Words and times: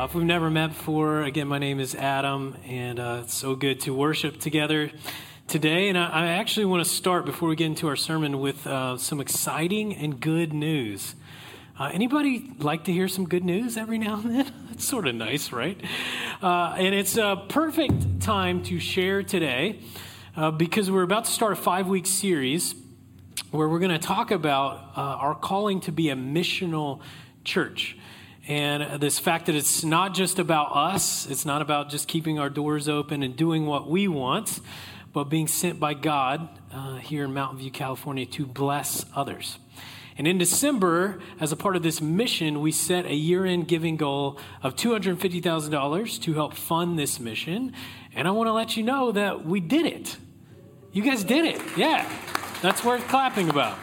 Uh, 0.00 0.04
if 0.04 0.14
we've 0.14 0.24
never 0.24 0.48
met 0.48 0.68
before, 0.68 1.24
again, 1.24 1.46
my 1.46 1.58
name 1.58 1.78
is 1.78 1.94
Adam, 1.94 2.56
and 2.64 2.98
uh, 2.98 3.20
it's 3.22 3.34
so 3.34 3.54
good 3.54 3.78
to 3.78 3.92
worship 3.92 4.40
together 4.40 4.90
today. 5.46 5.90
And 5.90 5.98
I, 5.98 6.06
I, 6.08 6.26
actually 6.28 6.64
want 6.64 6.82
to 6.82 6.88
start 6.88 7.26
before 7.26 7.50
we 7.50 7.54
get 7.54 7.66
into 7.66 7.86
our 7.86 7.96
sermon 7.96 8.40
with 8.40 8.66
uh, 8.66 8.96
some 8.96 9.20
exciting 9.20 9.94
and 9.94 10.18
good 10.18 10.54
news. 10.54 11.16
Uh, 11.78 11.90
anybody 11.92 12.50
like 12.60 12.84
to 12.84 12.92
hear 12.92 13.08
some 13.08 13.28
good 13.28 13.44
news 13.44 13.76
every 13.76 13.98
now 13.98 14.14
and 14.14 14.34
then? 14.34 14.52
That's 14.70 14.86
sort 14.86 15.06
of 15.06 15.16
nice, 15.16 15.52
right? 15.52 15.78
Uh, 16.42 16.76
and 16.78 16.94
it's 16.94 17.18
a 17.18 17.44
perfect 17.50 18.22
time 18.22 18.62
to 18.62 18.80
share 18.80 19.22
today 19.22 19.80
uh, 20.34 20.50
because 20.50 20.90
we're 20.90 21.02
about 21.02 21.26
to 21.26 21.30
start 21.30 21.52
a 21.52 21.56
five 21.56 21.88
week 21.88 22.06
series 22.06 22.74
where 23.50 23.68
we're 23.68 23.78
going 23.78 23.90
to 23.90 23.98
talk 23.98 24.30
about 24.30 24.92
our 24.96 25.34
calling 25.34 25.78
to 25.82 25.92
be 25.92 26.08
a 26.08 26.16
missional 26.16 27.02
church. 27.44 27.98
And 28.50 29.00
this 29.00 29.20
fact 29.20 29.46
that 29.46 29.54
it's 29.54 29.84
not 29.84 30.12
just 30.12 30.40
about 30.40 30.74
us, 30.74 31.24
it's 31.30 31.46
not 31.46 31.62
about 31.62 31.88
just 31.88 32.08
keeping 32.08 32.40
our 32.40 32.50
doors 32.50 32.88
open 32.88 33.22
and 33.22 33.36
doing 33.36 33.64
what 33.64 33.88
we 33.88 34.08
want, 34.08 34.58
but 35.12 35.28
being 35.28 35.46
sent 35.46 35.78
by 35.78 35.94
God 35.94 36.48
uh, 36.72 36.96
here 36.96 37.22
in 37.22 37.32
Mountain 37.32 37.60
View, 37.60 37.70
California 37.70 38.26
to 38.26 38.44
bless 38.44 39.06
others. 39.14 39.60
And 40.18 40.26
in 40.26 40.36
December, 40.36 41.20
as 41.38 41.52
a 41.52 41.56
part 41.56 41.76
of 41.76 41.84
this 41.84 42.00
mission, 42.00 42.60
we 42.60 42.72
set 42.72 43.06
a 43.06 43.14
year 43.14 43.46
end 43.46 43.68
giving 43.68 43.96
goal 43.96 44.40
of 44.64 44.74
$250,000 44.74 46.22
to 46.22 46.34
help 46.34 46.54
fund 46.54 46.98
this 46.98 47.20
mission. 47.20 47.72
And 48.16 48.26
I 48.26 48.32
want 48.32 48.48
to 48.48 48.52
let 48.52 48.76
you 48.76 48.82
know 48.82 49.12
that 49.12 49.46
we 49.46 49.60
did 49.60 49.86
it. 49.86 50.16
You 50.90 51.04
guys 51.04 51.22
did 51.22 51.44
it. 51.44 51.62
Yeah. 51.76 52.04
That's 52.62 52.82
worth 52.84 53.06
clapping 53.06 53.48
about. 53.48 53.78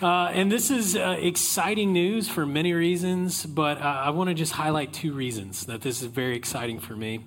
Uh, 0.00 0.30
and 0.32 0.52
this 0.52 0.70
is 0.70 0.94
uh, 0.94 1.16
exciting 1.18 1.92
news 1.92 2.28
for 2.28 2.46
many 2.46 2.72
reasons, 2.72 3.44
but 3.44 3.78
uh, 3.78 3.84
I 3.84 4.10
want 4.10 4.28
to 4.28 4.34
just 4.34 4.52
highlight 4.52 4.92
two 4.92 5.12
reasons 5.12 5.66
that 5.66 5.80
this 5.80 6.02
is 6.02 6.06
very 6.06 6.36
exciting 6.36 6.78
for 6.78 6.94
me. 6.94 7.24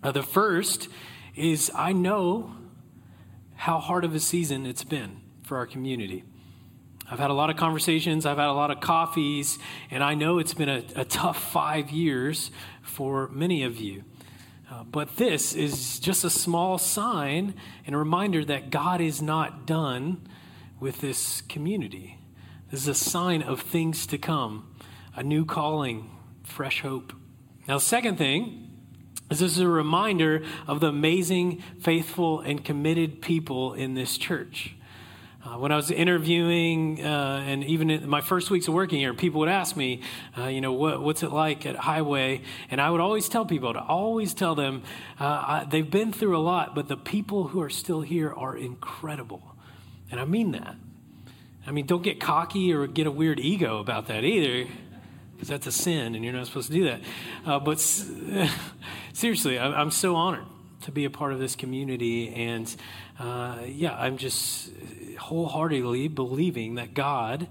Uh, 0.00 0.12
the 0.12 0.22
first 0.22 0.88
is 1.34 1.72
I 1.74 1.92
know 1.92 2.54
how 3.56 3.80
hard 3.80 4.04
of 4.04 4.14
a 4.14 4.20
season 4.20 4.64
it's 4.64 4.84
been 4.84 5.22
for 5.42 5.56
our 5.56 5.66
community. 5.66 6.22
I've 7.10 7.18
had 7.18 7.30
a 7.30 7.34
lot 7.34 7.50
of 7.50 7.56
conversations, 7.56 8.26
I've 8.26 8.38
had 8.38 8.46
a 8.46 8.52
lot 8.52 8.70
of 8.70 8.78
coffees, 8.78 9.58
and 9.90 10.04
I 10.04 10.14
know 10.14 10.38
it's 10.38 10.54
been 10.54 10.68
a, 10.68 10.84
a 10.94 11.04
tough 11.04 11.50
five 11.50 11.90
years 11.90 12.52
for 12.80 13.26
many 13.30 13.64
of 13.64 13.80
you. 13.80 14.04
Uh, 14.70 14.84
but 14.84 15.16
this 15.16 15.52
is 15.52 15.98
just 15.98 16.22
a 16.22 16.30
small 16.30 16.78
sign 16.78 17.54
and 17.86 17.96
a 17.96 17.98
reminder 17.98 18.44
that 18.44 18.70
God 18.70 19.00
is 19.00 19.20
not 19.20 19.66
done 19.66 20.28
with 20.80 21.00
this 21.00 21.40
community. 21.42 22.18
This 22.70 22.82
is 22.82 22.88
a 22.88 22.94
sign 22.94 23.42
of 23.42 23.60
things 23.60 24.06
to 24.08 24.18
come, 24.18 24.74
a 25.16 25.22
new 25.22 25.44
calling, 25.44 26.10
fresh 26.42 26.82
hope. 26.82 27.12
Now, 27.66 27.74
the 27.74 27.84
second 27.84 28.16
thing 28.16 28.70
is 29.30 29.40
this 29.40 29.52
is 29.52 29.58
a 29.58 29.68
reminder 29.68 30.42
of 30.66 30.80
the 30.80 30.88
amazing, 30.88 31.62
faithful, 31.80 32.40
and 32.40 32.64
committed 32.64 33.20
people 33.20 33.74
in 33.74 33.94
this 33.94 34.16
church. 34.16 34.74
Uh, 35.44 35.56
when 35.56 35.70
I 35.70 35.76
was 35.76 35.90
interviewing, 35.90 37.04
uh, 37.04 37.44
and 37.46 37.62
even 37.64 37.90
in 37.90 38.08
my 38.08 38.20
first 38.20 38.50
weeks 38.50 38.68
of 38.68 38.74
working 38.74 38.98
here, 38.98 39.14
people 39.14 39.40
would 39.40 39.48
ask 39.48 39.76
me, 39.76 40.02
uh, 40.36 40.46
you 40.46 40.60
know, 40.60 40.72
what, 40.72 41.00
what's 41.00 41.22
it 41.22 41.32
like 41.32 41.64
at 41.64 41.76
Highway? 41.76 42.42
And 42.70 42.80
I 42.80 42.90
would 42.90 43.00
always 43.00 43.28
tell 43.28 43.46
people, 43.46 43.72
to 43.72 43.80
always 43.80 44.34
tell 44.34 44.54
them, 44.54 44.82
uh, 45.20 45.24
I, 45.24 45.66
they've 45.70 45.88
been 45.88 46.12
through 46.12 46.36
a 46.36 46.40
lot, 46.42 46.74
but 46.74 46.88
the 46.88 46.96
people 46.96 47.48
who 47.48 47.62
are 47.62 47.70
still 47.70 48.00
here 48.00 48.32
are 48.32 48.56
incredible. 48.56 49.54
And 50.10 50.20
I 50.20 50.24
mean 50.24 50.52
that. 50.52 50.76
I 51.66 51.70
mean, 51.70 51.86
don't 51.86 52.02
get 52.02 52.18
cocky 52.18 52.72
or 52.72 52.86
get 52.86 53.06
a 53.06 53.10
weird 53.10 53.38
ego 53.38 53.78
about 53.78 54.06
that 54.08 54.24
either, 54.24 54.70
because 55.34 55.48
that's 55.48 55.66
a 55.66 55.72
sin 55.72 56.14
and 56.14 56.24
you're 56.24 56.32
not 56.32 56.46
supposed 56.46 56.68
to 56.68 56.72
do 56.72 56.84
that. 56.84 57.00
Uh, 57.44 57.58
but 57.58 57.78
seriously, 59.12 59.58
I, 59.58 59.80
am 59.80 59.90
so 59.90 60.16
honored 60.16 60.46
to 60.82 60.92
be 60.92 61.04
a 61.04 61.10
part 61.10 61.32
of 61.32 61.38
this 61.38 61.56
community. 61.56 62.34
And 62.34 62.74
uh, 63.18 63.58
yeah, 63.66 63.94
I'm 63.96 64.16
just 64.16 64.70
wholeheartedly 65.18 66.08
believing 66.08 66.76
that 66.76 66.94
God 66.94 67.48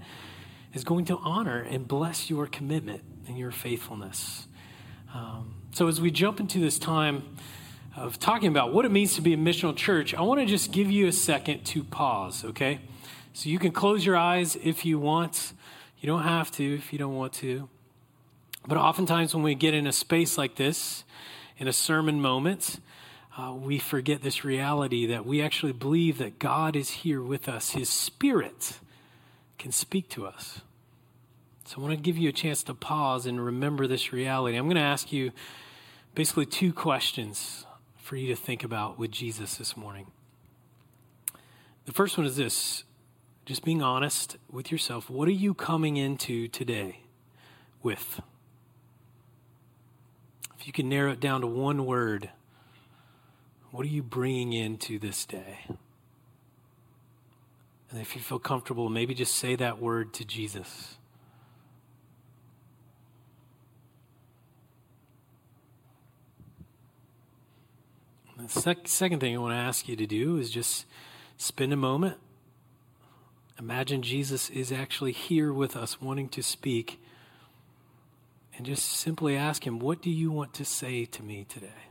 is 0.74 0.84
going 0.84 1.04
to 1.06 1.18
honor 1.18 1.60
and 1.60 1.86
bless 1.86 2.28
your 2.28 2.46
commitment 2.46 3.02
and 3.28 3.38
your 3.38 3.50
faithfulness. 3.50 4.48
Um, 5.14 5.54
so 5.72 5.86
as 5.86 6.00
we 6.00 6.10
jump 6.10 6.40
into 6.40 6.58
this 6.58 6.78
time, 6.78 7.36
of 7.98 8.18
talking 8.18 8.48
about 8.48 8.72
what 8.72 8.84
it 8.84 8.90
means 8.90 9.16
to 9.16 9.20
be 9.20 9.34
a 9.34 9.36
missional 9.36 9.76
church, 9.76 10.14
I 10.14 10.22
want 10.22 10.40
to 10.40 10.46
just 10.46 10.70
give 10.72 10.90
you 10.90 11.08
a 11.08 11.12
second 11.12 11.64
to 11.66 11.82
pause, 11.82 12.44
okay? 12.44 12.80
So 13.32 13.48
you 13.48 13.58
can 13.58 13.72
close 13.72 14.06
your 14.06 14.16
eyes 14.16 14.56
if 14.56 14.84
you 14.84 14.98
want. 14.98 15.52
You 15.98 16.06
don't 16.06 16.22
have 16.22 16.50
to 16.52 16.74
if 16.74 16.92
you 16.92 16.98
don't 16.98 17.16
want 17.16 17.32
to. 17.34 17.68
But 18.66 18.78
oftentimes, 18.78 19.34
when 19.34 19.42
we 19.42 19.54
get 19.54 19.74
in 19.74 19.86
a 19.86 19.92
space 19.92 20.38
like 20.38 20.54
this, 20.56 21.04
in 21.56 21.66
a 21.66 21.72
sermon 21.72 22.20
moment, 22.20 22.78
uh, 23.36 23.52
we 23.52 23.78
forget 23.78 24.22
this 24.22 24.44
reality 24.44 25.06
that 25.06 25.26
we 25.26 25.42
actually 25.42 25.72
believe 25.72 26.18
that 26.18 26.38
God 26.38 26.76
is 26.76 26.90
here 26.90 27.22
with 27.22 27.48
us. 27.48 27.70
His 27.70 27.88
Spirit 27.88 28.78
can 29.58 29.72
speak 29.72 30.08
to 30.10 30.26
us. 30.26 30.60
So 31.64 31.78
I 31.78 31.80
want 31.82 31.94
to 31.94 32.00
give 32.00 32.16
you 32.16 32.28
a 32.28 32.32
chance 32.32 32.62
to 32.64 32.74
pause 32.74 33.26
and 33.26 33.44
remember 33.44 33.86
this 33.86 34.12
reality. 34.12 34.56
I'm 34.56 34.66
going 34.66 34.76
to 34.76 34.82
ask 34.82 35.12
you 35.12 35.32
basically 36.14 36.46
two 36.46 36.72
questions 36.72 37.64
for 38.08 38.16
you 38.16 38.26
to 38.28 38.34
think 38.36 38.64
about 38.64 38.98
with 38.98 39.10
Jesus 39.10 39.56
this 39.56 39.76
morning. 39.76 40.06
The 41.84 41.92
first 41.92 42.16
one 42.16 42.26
is 42.26 42.36
this 42.36 42.84
just 43.44 43.62
being 43.62 43.82
honest 43.82 44.38
with 44.50 44.72
yourself. 44.72 45.10
What 45.10 45.28
are 45.28 45.32
you 45.32 45.52
coming 45.52 45.98
into 45.98 46.48
today 46.48 47.02
with? 47.82 48.22
If 50.58 50.66
you 50.66 50.72
can 50.72 50.88
narrow 50.88 51.12
it 51.12 51.20
down 51.20 51.42
to 51.42 51.46
one 51.46 51.84
word, 51.84 52.30
what 53.72 53.84
are 53.84 53.90
you 53.90 54.02
bringing 54.02 54.54
into 54.54 54.98
this 54.98 55.26
day? 55.26 55.66
And 57.90 58.00
if 58.00 58.16
you 58.16 58.22
feel 58.22 58.38
comfortable, 58.38 58.88
maybe 58.88 59.12
just 59.12 59.34
say 59.34 59.54
that 59.56 59.82
word 59.82 60.14
to 60.14 60.24
Jesus. 60.24 60.96
The 68.38 68.48
sec- 68.48 68.86
second 68.86 69.18
thing 69.18 69.34
I 69.34 69.38
want 69.38 69.52
to 69.52 69.58
ask 69.58 69.88
you 69.88 69.96
to 69.96 70.06
do 70.06 70.36
is 70.36 70.50
just 70.50 70.86
spend 71.36 71.72
a 71.72 71.76
moment. 71.76 72.18
Imagine 73.58 74.00
Jesus 74.00 74.48
is 74.50 74.70
actually 74.70 75.10
here 75.10 75.52
with 75.52 75.76
us, 75.76 76.00
wanting 76.00 76.28
to 76.30 76.42
speak. 76.42 77.00
And 78.56 78.64
just 78.64 78.84
simply 78.84 79.36
ask 79.36 79.66
him, 79.66 79.80
What 79.80 80.00
do 80.00 80.10
you 80.10 80.30
want 80.30 80.54
to 80.54 80.64
say 80.64 81.04
to 81.04 81.22
me 81.22 81.46
today? 81.48 81.86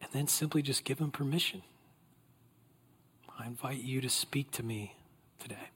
And 0.00 0.10
then 0.12 0.28
simply 0.28 0.62
just 0.62 0.84
give 0.84 1.00
him 1.00 1.10
permission. 1.10 1.62
I 3.36 3.46
invite 3.46 3.82
you 3.82 4.00
to 4.00 4.08
speak 4.08 4.52
to 4.52 4.62
me 4.62 4.94
today. 5.40 5.70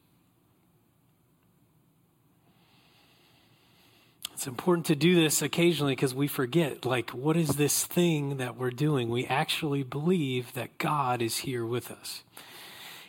It's 4.38 4.46
important 4.46 4.87
to 4.87 4.94
do 4.94 5.17
this 5.17 5.43
occasionally 5.43 5.96
because 5.96 6.14
we 6.14 6.29
forget, 6.29 6.85
like, 6.85 7.11
what 7.11 7.37
is 7.37 7.56
this 7.56 7.85
thing 7.85 8.37
that 8.37 8.56
we're 8.56 8.70
doing? 8.70 9.08
We 9.08 9.26
actually 9.26 9.82
believe 9.82 10.52
that 10.52 10.79
God 10.79 11.20
is 11.20 11.38
here 11.38 11.67
with 11.67 11.90
us. 11.90 12.23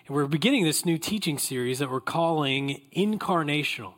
And 0.07 0.15
we're 0.15 0.25
beginning 0.25 0.63
this 0.63 0.85
new 0.85 0.97
teaching 0.97 1.37
series 1.37 1.77
that 1.77 1.91
we're 1.91 2.01
calling 2.01 2.81
Incarnational. 2.95 3.93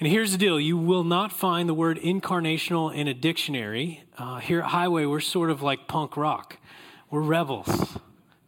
And 0.00 0.08
here's 0.08 0.32
the 0.32 0.38
deal 0.38 0.58
you 0.58 0.78
will 0.78 1.04
not 1.04 1.32
find 1.32 1.68
the 1.68 1.74
word 1.74 1.98
incarnational 1.98 2.94
in 2.94 3.08
a 3.08 3.12
dictionary. 3.12 4.02
Uh, 4.16 4.38
here 4.38 4.60
at 4.60 4.68
Highway, 4.68 5.04
we're 5.04 5.20
sort 5.20 5.50
of 5.50 5.60
like 5.60 5.86
punk 5.86 6.16
rock, 6.16 6.56
we're 7.10 7.20
rebels. 7.20 7.98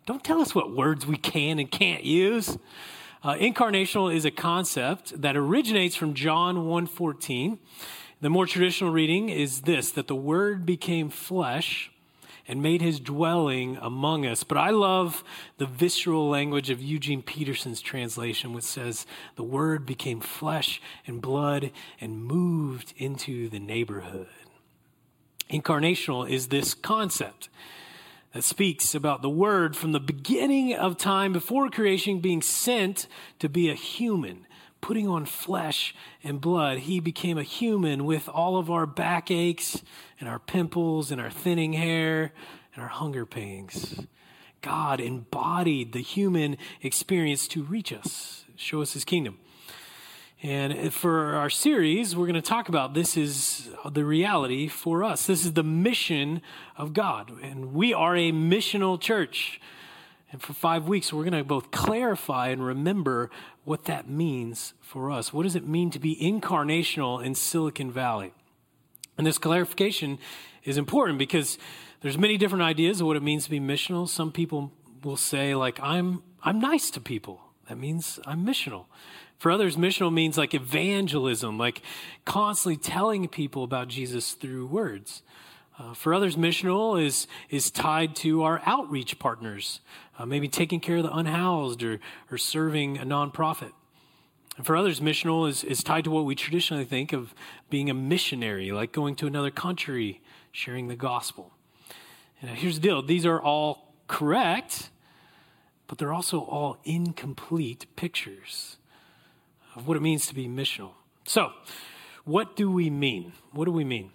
Don't 0.07 0.25
tell 0.25 0.41
us 0.41 0.55
what 0.55 0.75
words 0.75 1.07
we 1.07 1.19
can 1.19 1.59
and 1.59 1.71
can't 1.71 2.03
use. 2.03 2.57
Uh, 3.23 3.35
incarnational 3.35 4.15
is 4.15 4.25
a 4.25 4.31
concept 4.31 5.21
that 5.21 5.37
originates 5.37 5.97
from 5.97 6.15
John 6.15 6.67
1:14. 6.67 7.59
The 8.21 8.31
more 8.31 8.47
traditional 8.47 8.91
reading 8.91 9.29
is 9.29 9.63
this 9.63 9.91
that 9.93 10.07
the 10.07 10.15
word 10.15 10.65
became 10.65 11.11
flesh 11.11 11.91
and 12.47 12.63
made 12.63 12.81
his 12.81 12.99
dwelling 13.01 13.77
among 13.81 14.25
us. 14.25 14.43
But 14.45 14.57
I 14.57 14.71
love 14.71 15.23
the 15.59 15.67
visceral 15.67 16.29
language 16.29 16.71
of 16.71 16.81
Eugene 16.81 17.23
Peterson's 17.23 17.83
translation, 17.83 18.55
which 18.55 18.65
says, 18.65 19.05
The 19.37 19.43
word 19.43 19.85
became 19.85 20.21
flesh 20.21 20.81
and 21.07 21.21
blood 21.21 21.73
and 22.01 22.25
moved 22.25 22.95
into 22.97 23.49
the 23.51 23.59
neighborhood. 23.59 24.29
Incarnational 25.51 26.29
is 26.29 26.49
this 26.49 26.73
concept 26.73 27.49
that 28.39 28.45
speaks 28.45 28.95
about 28.95 29.21
the 29.21 29.29
Word 29.29 29.75
from 29.75 29.91
the 29.91 29.99
beginning 29.99 30.73
of 30.73 30.97
time 30.97 31.33
before 31.33 31.69
creation 31.69 32.21
being 32.21 32.41
sent 32.41 33.09
to 33.41 33.49
be 33.49 33.69
a 33.69 33.75
human, 33.75 34.47
putting 34.81 35.09
on 35.09 35.25
flesh 35.25 35.93
and 36.23 36.41
blood. 36.41 36.79
He 36.79 37.01
became 37.01 37.37
a 37.37 37.43
human 37.43 38.05
with 38.05 38.29
all 38.29 38.57
of 38.57 38.71
our 38.71 38.87
backaches 38.87 39.83
and 40.21 40.29
our 40.29 40.39
pimples 40.39 41.11
and 41.11 41.21
our 41.21 41.33
thinning 41.33 41.73
hair 41.73 42.33
and 42.77 42.81
our 42.85 42.89
hunger 42.89 43.27
pangs. 43.27 44.07
God 44.63 45.01
embodied 45.01 45.93
the 45.93 45.99
human 45.99 46.59
experience 46.81 47.49
to 47.49 47.65
reach 47.65 47.93
us, 47.93 48.45
show 48.55 48.83
us 48.83 48.93
His 48.93 49.05
kingdom. 49.05 49.41
And 50.41 50.95
for 50.95 51.35
our 51.35 51.51
series, 51.51 52.15
we're 52.15 52.27
going 52.27 52.35
to 52.35 52.43
talk 52.43 52.69
about 52.69 52.95
this 52.95 53.17
is 53.17 53.71
the 53.91 54.05
reality 54.05 54.69
for 54.69 55.03
us. 55.03 55.27
This 55.27 55.45
is 55.45 55.55
the 55.55 55.65
mission 55.65 56.43
of 56.77 56.93
God. 56.93 57.33
And 57.43 57.75
we 57.75 57.93
are 57.93 58.15
a 58.15 58.31
missional 58.31 59.01
church. 59.01 59.61
And 60.31 60.41
for 60.41 60.53
five 60.53 60.87
weeks, 60.87 61.13
we're 61.13 61.25
going 61.25 61.33
to 61.33 61.43
both 61.43 61.73
clarify 61.73 62.49
and 62.49 62.65
remember 62.65 63.31
what 63.65 63.87
that 63.87 64.09
means 64.09 64.75
for 64.81 65.11
us. 65.11 65.33
What 65.33 65.43
does 65.43 65.57
it 65.57 65.67
mean 65.67 65.91
to 65.91 65.99
be 65.99 66.15
incarnational 66.15 67.25
in 67.25 67.35
Silicon 67.35 67.91
Valley? 67.91 68.33
And 69.17 69.27
this 69.27 69.39
clarification 69.39 70.19
is 70.63 70.79
important 70.79 71.19
because 71.19 71.59
there's 72.01 72.17
many 72.17 72.37
different 72.37 72.63
ideas 72.63 73.01
of 73.01 73.09
what 73.09 73.17
it 73.17 73.25
means 73.25 73.45
to 73.45 73.51
be 73.51 73.59
missional. 73.59 74.09
Some 74.09 74.31
people 74.31 74.71
will 75.03 75.17
say, 75.17 75.57
like, 75.57 75.81
I'm, 75.83 76.23
I'm 76.45 76.61
nice 76.61 76.93
to 76.93 77.01
people. 77.01 77.41
That 77.69 77.77
means 77.77 78.21
I'm 78.25 78.47
missional. 78.47 78.85
For 79.39 79.53
others, 79.53 79.77
missional 79.77 80.13
means 80.13 80.37
like 80.37 80.53
evangelism, 80.53 81.59
like 81.59 81.83
constantly 82.25 82.77
telling 82.77 83.29
people 83.29 83.63
about 83.63 83.89
Jesus 83.89 84.33
through 84.33 84.67
words. 84.67 85.23
Uh, 85.79 85.95
for 85.95 86.13
others, 86.13 86.35
missional 86.35 87.01
is, 87.01 87.29
is 87.49 87.71
tied 87.71 88.17
to 88.17 88.43
our 88.43 88.61
outreach 88.67 89.21
partners, 89.21 89.81
uh, 90.19 90.27
maybe 90.27 90.49
taking 90.49 90.81
care 90.81 90.97
of 90.97 91.05
the 91.05 91.13
unhoused 91.13 91.85
or, 91.85 92.01
or 92.33 92.37
serving 92.37 92.99
a 92.99 93.07
nonprofit. 93.07 93.71
And 94.57 94.67
for 94.67 94.77
others, 94.77 94.99
missional 94.99 95.49
is, 95.49 95.63
is 95.63 95.85
tied 95.85 96.03
to 96.03 96.11
what 96.11 96.25
we 96.25 96.35
traditionally 96.35 96.85
think 96.85 97.13
of 97.13 97.33
being 97.71 97.89
a 97.89 97.95
missionary, 97.95 98.73
like 98.73 98.91
going 98.91 99.15
to 99.17 99.29
another 99.29 99.53
country, 99.53 100.21
sharing 100.51 100.89
the 100.89 100.97
gospel. 100.97 101.53
And 102.43 102.51
here's 102.51 102.75
the 102.75 102.81
deal 102.81 103.03
these 103.03 103.25
are 103.25 103.41
all 103.41 103.95
correct, 104.09 104.91
but 105.87 105.99
they're 105.99 106.13
also 106.13 106.41
all 106.41 106.79
incomplete 106.85 107.87
pictures 107.95 108.78
of 109.79 109.87
what 109.87 109.97
it 109.97 110.01
means 110.01 110.27
to 110.27 110.35
be 110.35 110.49
missional. 110.49 110.91
So, 111.25 111.53
what 112.25 112.57
do 112.57 112.71
we 112.71 112.91
mean? 112.91 113.33
What 113.53 113.67
do 113.67 113.73
we 113.73 113.85
mean? 113.85 114.11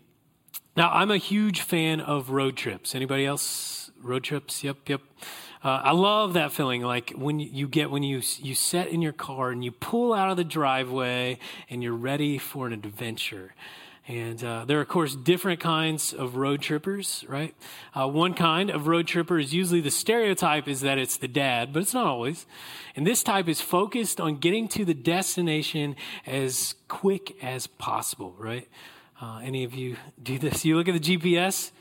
Now, 0.76 0.92
I'm 0.92 1.12
a 1.12 1.18
huge 1.18 1.62
fan 1.62 2.02
of 2.02 2.32
road 2.32 2.58
trips. 2.58 2.94
Anybody 2.94 3.26
else? 3.26 3.92
Road 4.02 4.24
trips? 4.24 4.64
Yep, 4.64 4.90
yep. 4.90 5.02
Uh, 5.64 5.82
I 5.84 5.92
love 5.92 6.34
that 6.34 6.52
feeling, 6.52 6.82
like 6.82 7.14
when 7.16 7.40
you 7.40 7.70
get 7.70 7.90
when 7.90 8.04
you 8.04 8.22
you 8.40 8.54
set 8.54 8.90
in 8.90 9.02
your 9.02 9.14
car 9.14 9.52
and 9.52 9.64
you 9.64 9.72
pull 9.72 10.14
out 10.14 10.30
of 10.30 10.36
the 10.36 10.44
driveway 10.44 11.40
and 11.70 11.82
you're 11.82 11.94
ready 11.94 12.38
for 12.38 12.68
an 12.68 12.74
adventure. 12.74 13.56
And 14.06 14.44
uh, 14.44 14.66
there 14.66 14.80
are, 14.80 14.82
of 14.82 14.90
course, 14.90 15.16
different 15.16 15.62
kinds 15.62 16.12
of 16.12 16.36
road 16.36 16.62
trippers, 16.62 17.24
right? 17.30 17.56
Uh, 17.94 18.10
one 18.10 18.34
kind 18.34 18.70
of 18.70 18.88
road 18.88 19.08
tripper 19.08 19.40
is 19.40 19.54
usually 19.54 19.80
the 19.80 19.92
stereotype 19.92 20.68
is 20.68 20.82
that 20.82 20.98
it's 20.98 21.16
the 21.16 21.30
dad, 21.30 21.72
but 21.72 21.84
it's 21.84 21.94
not 21.94 22.06
always. 22.06 22.46
And 22.98 23.08
this 23.08 23.24
type 23.24 23.48
is 23.48 23.62
focused 23.62 24.20
on 24.20 24.38
getting 24.38 24.68
to 24.70 24.84
the 24.84 24.94
destination 24.94 25.96
as 26.28 26.76
quick 26.90 27.42
as 27.42 27.66
possible, 27.66 28.36
right? 28.38 28.68
Uh, 29.22 29.40
any 29.42 29.64
of 29.64 29.74
you 29.74 29.96
do 30.22 30.38
this? 30.38 30.66
You 30.66 30.76
look 30.76 30.90
at 30.90 31.02
the 31.02 31.18
GPS 31.18 31.72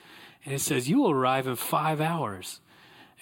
and 0.45 0.55
it 0.55 0.61
says 0.61 0.89
you 0.89 1.01
will 1.01 1.11
arrive 1.11 1.49
in 1.49 1.57
five 1.57 2.01
hours. 2.01 2.61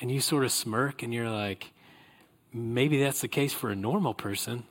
And 0.02 0.10
you 0.10 0.20
sort 0.20 0.44
of 0.44 0.52
smirk 0.52 1.02
and 1.02 1.12
you're 1.12 1.30
like, 1.30 1.72
maybe 2.52 3.02
that's 3.02 3.20
the 3.20 3.28
case 3.28 3.52
for 3.52 3.70
a 3.70 3.76
normal 3.76 4.14
person 4.14 4.64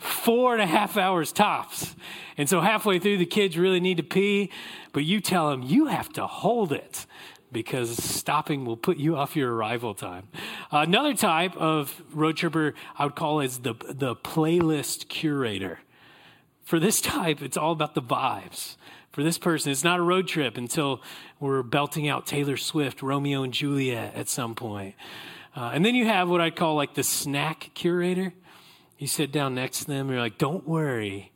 four 0.00 0.52
and 0.52 0.62
a 0.62 0.66
half 0.66 0.96
hours 0.96 1.32
tops. 1.32 1.94
And 2.36 2.48
so 2.48 2.60
halfway 2.60 2.98
through, 2.98 3.18
the 3.18 3.26
kids 3.26 3.58
really 3.58 3.80
need 3.80 3.96
to 3.96 4.02
pee, 4.02 4.50
but 4.92 5.04
you 5.04 5.20
tell 5.20 5.50
them 5.50 5.62
you 5.62 5.86
have 5.86 6.12
to 6.14 6.26
hold 6.26 6.72
it 6.72 7.06
because 7.50 7.96
stopping 7.96 8.64
will 8.64 8.76
put 8.76 8.98
you 8.98 9.16
off 9.16 9.36
your 9.36 9.54
arrival 9.54 9.94
time. 9.94 10.28
Another 10.70 11.14
type 11.14 11.56
of 11.56 12.02
road 12.12 12.36
tripper 12.36 12.74
I 12.98 13.04
would 13.04 13.16
call 13.16 13.40
is 13.40 13.60
the, 13.60 13.74
the 13.88 14.14
playlist 14.16 15.08
curator. 15.08 15.80
For 16.62 16.78
this 16.78 17.00
type, 17.00 17.40
it's 17.40 17.56
all 17.56 17.72
about 17.72 17.94
the 17.94 18.02
vibes. 18.02 18.76
For 19.10 19.22
this 19.22 19.38
person, 19.38 19.72
it's 19.72 19.82
not 19.82 19.98
a 19.98 20.02
road 20.02 20.28
trip 20.28 20.56
until 20.58 21.02
we're 21.40 21.62
belting 21.62 22.08
out 22.08 22.26
Taylor 22.26 22.56
Swift, 22.56 23.02
Romeo 23.02 23.42
and 23.42 23.52
Juliet 23.52 24.14
at 24.14 24.28
some 24.28 24.54
point. 24.54 24.94
Uh, 25.56 25.70
and 25.72 25.84
then 25.84 25.94
you 25.94 26.04
have 26.04 26.28
what 26.28 26.40
I'd 26.40 26.54
call 26.54 26.74
like 26.74 26.94
the 26.94 27.02
snack 27.02 27.70
curator. 27.74 28.34
You 28.98 29.06
sit 29.06 29.32
down 29.32 29.54
next 29.54 29.80
to 29.80 29.84
them, 29.86 30.06
and 30.06 30.10
you're 30.10 30.20
like, 30.20 30.38
don't 30.38 30.66
worry. 30.66 31.32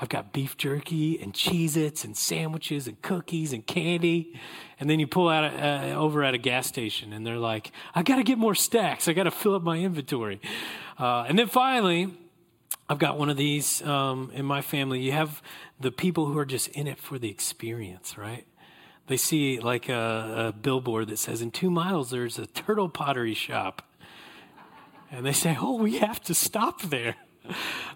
I've 0.00 0.08
got 0.08 0.32
beef 0.32 0.56
jerky 0.56 1.20
and 1.20 1.32
Cheez 1.32 1.76
Its 1.76 2.04
and 2.04 2.16
sandwiches 2.16 2.88
and 2.88 3.00
cookies 3.00 3.52
and 3.52 3.64
candy. 3.64 4.40
And 4.80 4.90
then 4.90 4.98
you 4.98 5.06
pull 5.06 5.28
out 5.28 5.44
uh, 5.44 5.94
over 5.94 6.24
at 6.24 6.34
a 6.34 6.38
gas 6.38 6.66
station 6.66 7.12
and 7.12 7.24
they're 7.24 7.38
like, 7.38 7.70
I 7.94 8.02
got 8.02 8.16
to 8.16 8.24
get 8.24 8.36
more 8.36 8.56
stacks. 8.56 9.06
I 9.06 9.12
got 9.12 9.24
to 9.24 9.30
fill 9.30 9.54
up 9.54 9.62
my 9.62 9.78
inventory. 9.78 10.40
Uh, 10.98 11.26
and 11.28 11.38
then 11.38 11.46
finally, 11.46 12.12
I've 12.88 12.98
got 12.98 13.18
one 13.18 13.30
of 13.30 13.36
these 13.36 13.82
um, 13.82 14.32
in 14.34 14.44
my 14.44 14.62
family. 14.62 15.00
You 15.00 15.12
have 15.12 15.40
the 15.78 15.92
people 15.92 16.26
who 16.26 16.36
are 16.38 16.44
just 16.44 16.68
in 16.68 16.88
it 16.88 16.98
for 16.98 17.18
the 17.18 17.30
experience, 17.30 18.18
right? 18.18 18.46
They 19.06 19.16
see 19.16 19.60
like 19.60 19.88
a, 19.88 20.48
a 20.48 20.52
billboard 20.52 21.08
that 21.08 21.18
says, 21.18 21.40
In 21.40 21.50
two 21.52 21.70
miles, 21.70 22.10
there's 22.10 22.38
a 22.38 22.46
turtle 22.46 22.88
pottery 22.88 23.34
shop. 23.34 23.82
And 25.14 25.24
they 25.24 25.32
say, 25.32 25.56
Oh, 25.60 25.76
we 25.76 25.98
have 25.98 26.20
to 26.22 26.34
stop 26.34 26.82
there. 26.82 27.14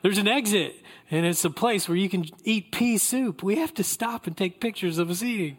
There's 0.03 0.19
an 0.19 0.29
exit, 0.29 0.77
and 1.11 1.27
it's 1.27 1.45
a 1.45 1.51
place 1.51 1.89
where 1.89 1.97
you 1.97 2.09
can 2.09 2.27
eat 2.45 2.71
pea 2.71 2.99
soup. 2.99 3.43
We 3.43 3.57
have 3.57 3.75
to 3.75 3.85
stop 3.85 4.27
and 4.27 4.37
take 4.37 4.61
pictures 4.61 4.99
of 4.99 5.11
us 5.11 5.23
eating. 5.23 5.57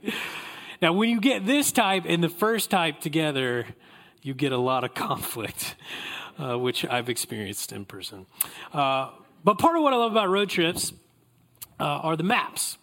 Now, 0.82 0.94
when 0.94 1.10
you 1.10 1.20
get 1.20 1.46
this 1.46 1.74
type 1.74 2.04
and 2.08 2.24
the 2.24 2.30
first 2.30 2.70
type 2.70 3.02
together, 3.02 3.66
you 4.22 4.34
get 4.34 4.54
a 4.54 4.58
lot 4.58 4.86
of 4.86 4.94
conflict, 4.94 5.76
uh, 6.38 6.58
which 6.58 6.86
I've 6.86 7.10
experienced 7.10 7.74
in 7.74 7.84
person. 7.84 8.26
Uh, 8.72 9.10
but 9.44 9.60
part 9.60 9.76
of 9.76 9.84
what 9.84 9.92
I 9.92 9.98
love 9.98 10.14
about 10.14 10.30
road 10.30 10.50
trips 10.50 10.94
uh, 11.80 11.84
are 11.84 12.16
the 12.16 12.24
maps. 12.24 12.78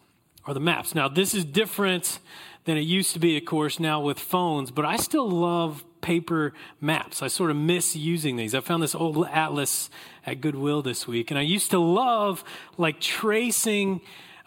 Are 0.44 0.52
the 0.52 0.60
maps. 0.60 0.94
Now, 0.94 1.08
this 1.08 1.32
is 1.34 1.44
different 1.44 2.18
than 2.66 2.76
it 2.76 2.82
used 2.82 3.14
to 3.14 3.18
be, 3.18 3.38
of 3.38 3.46
course, 3.46 3.80
now 3.80 4.00
with 4.00 4.18
phones, 4.18 4.70
but 4.70 4.84
I 4.84 4.96
still 4.96 5.30
love 5.30 5.82
paper 6.00 6.52
maps. 6.80 7.22
I 7.22 7.28
sort 7.28 7.50
of 7.50 7.56
miss 7.56 7.96
using 7.96 8.36
these. 8.36 8.54
I 8.54 8.60
found 8.60 8.82
this 8.82 8.94
old 8.94 9.26
atlas 9.26 9.90
at 10.24 10.40
Goodwill 10.40 10.82
this 10.82 11.06
week, 11.06 11.30
and 11.30 11.38
I 11.38 11.42
used 11.42 11.70
to 11.70 11.78
love 11.78 12.44
like 12.76 13.00
tracing 13.00 14.00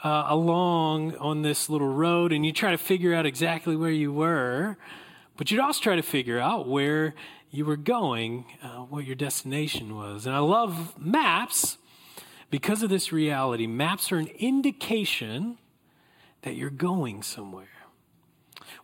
uh, 0.04 0.26
along 0.28 1.16
on 1.18 1.42
this 1.42 1.70
little 1.70 1.94
road, 1.94 2.32
and 2.32 2.46
you 2.46 2.54
try 2.54 2.72
to 2.72 2.78
figure 2.78 3.14
out 3.14 3.26
exactly 3.26 3.76
where 3.76 3.90
you 3.92 4.14
were, 4.14 4.78
but 5.38 5.52
you'd 5.52 5.60
also 5.60 5.82
try 5.82 5.96
to 5.96 6.04
figure 6.04 6.40
out 6.40 6.68
where 6.68 7.14
you 7.52 7.66
were 7.66 7.78
going, 7.78 8.46
uh, 8.62 8.78
what 8.78 9.06
your 9.06 9.16
destination 9.16 9.96
was. 9.96 10.26
And 10.26 10.36
I 10.36 10.40
love 10.40 11.00
maps 11.00 11.78
because 12.50 12.84
of 12.84 12.90
this 12.90 13.12
reality. 13.12 13.68
Maps 13.68 14.12
are 14.12 14.18
an 14.18 14.30
indication 14.38 15.58
that 16.44 16.56
you're 16.56 16.70
going 16.70 17.24
somewhere. 17.24 17.68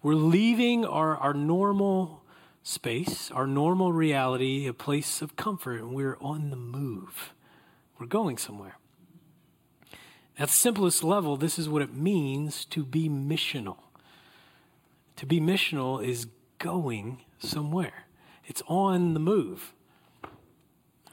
We're 0.02 0.16
leaving 0.16 0.86
our, 0.86 1.16
our 1.18 1.34
normal 1.34 2.24
space, 2.66 3.30
our 3.30 3.46
normal 3.46 3.94
reality, 3.94 4.66
a 4.66 4.74
place 4.74 5.22
of 5.22 5.36
comfort, 5.36 5.80
and 5.80 5.94
we're 5.94 6.18
on 6.20 6.50
the 6.50 6.56
move. 6.56 7.32
We're 8.00 8.08
going 8.08 8.38
somewhere. 8.38 8.78
At 10.38 10.48
the 10.48 10.54
simplest 10.54 11.04
level, 11.04 11.38
this 11.38 11.60
is 11.60 11.70
what 11.70 11.84
it 11.84 11.94
means 11.94 12.66
to 12.66 12.84
be 12.84 13.08
missional. 13.08 13.78
To 15.18 15.28
be 15.28 15.40
missional 15.40 16.04
is 16.04 16.28
going 16.58 17.22
somewhere, 17.38 18.08
it's 18.46 18.64
on 18.68 19.14
the 19.14 19.20
move. 19.20 19.72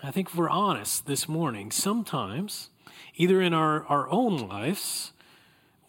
I 0.02 0.11
think 0.11 0.30
if 0.30 0.35
we're 0.35 0.49
honest 0.49 1.06
this 1.06 1.28
morning, 1.28 1.71
sometimes, 1.71 2.71
either 3.14 3.42
in 3.42 3.52
our, 3.52 3.85
our 3.85 4.09
own 4.09 4.49
lives 4.49 5.12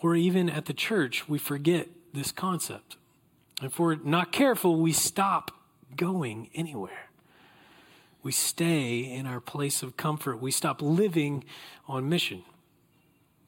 or 0.01 0.15
even 0.15 0.49
at 0.49 0.65
the 0.65 0.73
church, 0.73 1.29
we 1.29 1.39
forget 1.39 1.87
this 2.13 2.33
concept. 2.33 2.97
If 3.65 3.79
we're 3.79 3.95
not 3.95 4.31
careful, 4.31 4.75
we 4.77 4.93
stop 4.93 5.51
going 5.95 6.49
anywhere. 6.53 7.09
We 8.21 8.31
stay 8.31 8.99
in 8.99 9.25
our 9.25 9.39
place 9.39 9.83
of 9.83 9.97
comfort. 9.97 10.41
We 10.41 10.51
stop 10.51 10.81
living 10.81 11.43
on 11.87 12.07
mission. 12.07 12.43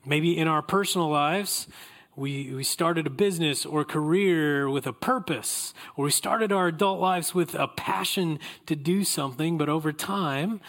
Maybe 0.06 0.38
in 0.38 0.48
our 0.48 0.62
personal 0.62 1.10
lives, 1.10 1.68
we, 2.16 2.54
we 2.54 2.64
started 2.64 3.08
a 3.08 3.10
business 3.10 3.66
or 3.66 3.84
career 3.84 4.70
with 4.70 4.86
a 4.86 4.94
purpose, 4.94 5.74
or 5.96 6.06
we 6.06 6.12
started 6.12 6.52
our 6.52 6.68
adult 6.68 7.00
lives 7.00 7.34
with 7.34 7.56
a 7.56 7.68
passion 7.68 8.40
to 8.68 8.76
do 8.76 9.04
something, 9.04 9.58
but 9.58 9.68
over 9.68 9.92
time, 9.92 10.62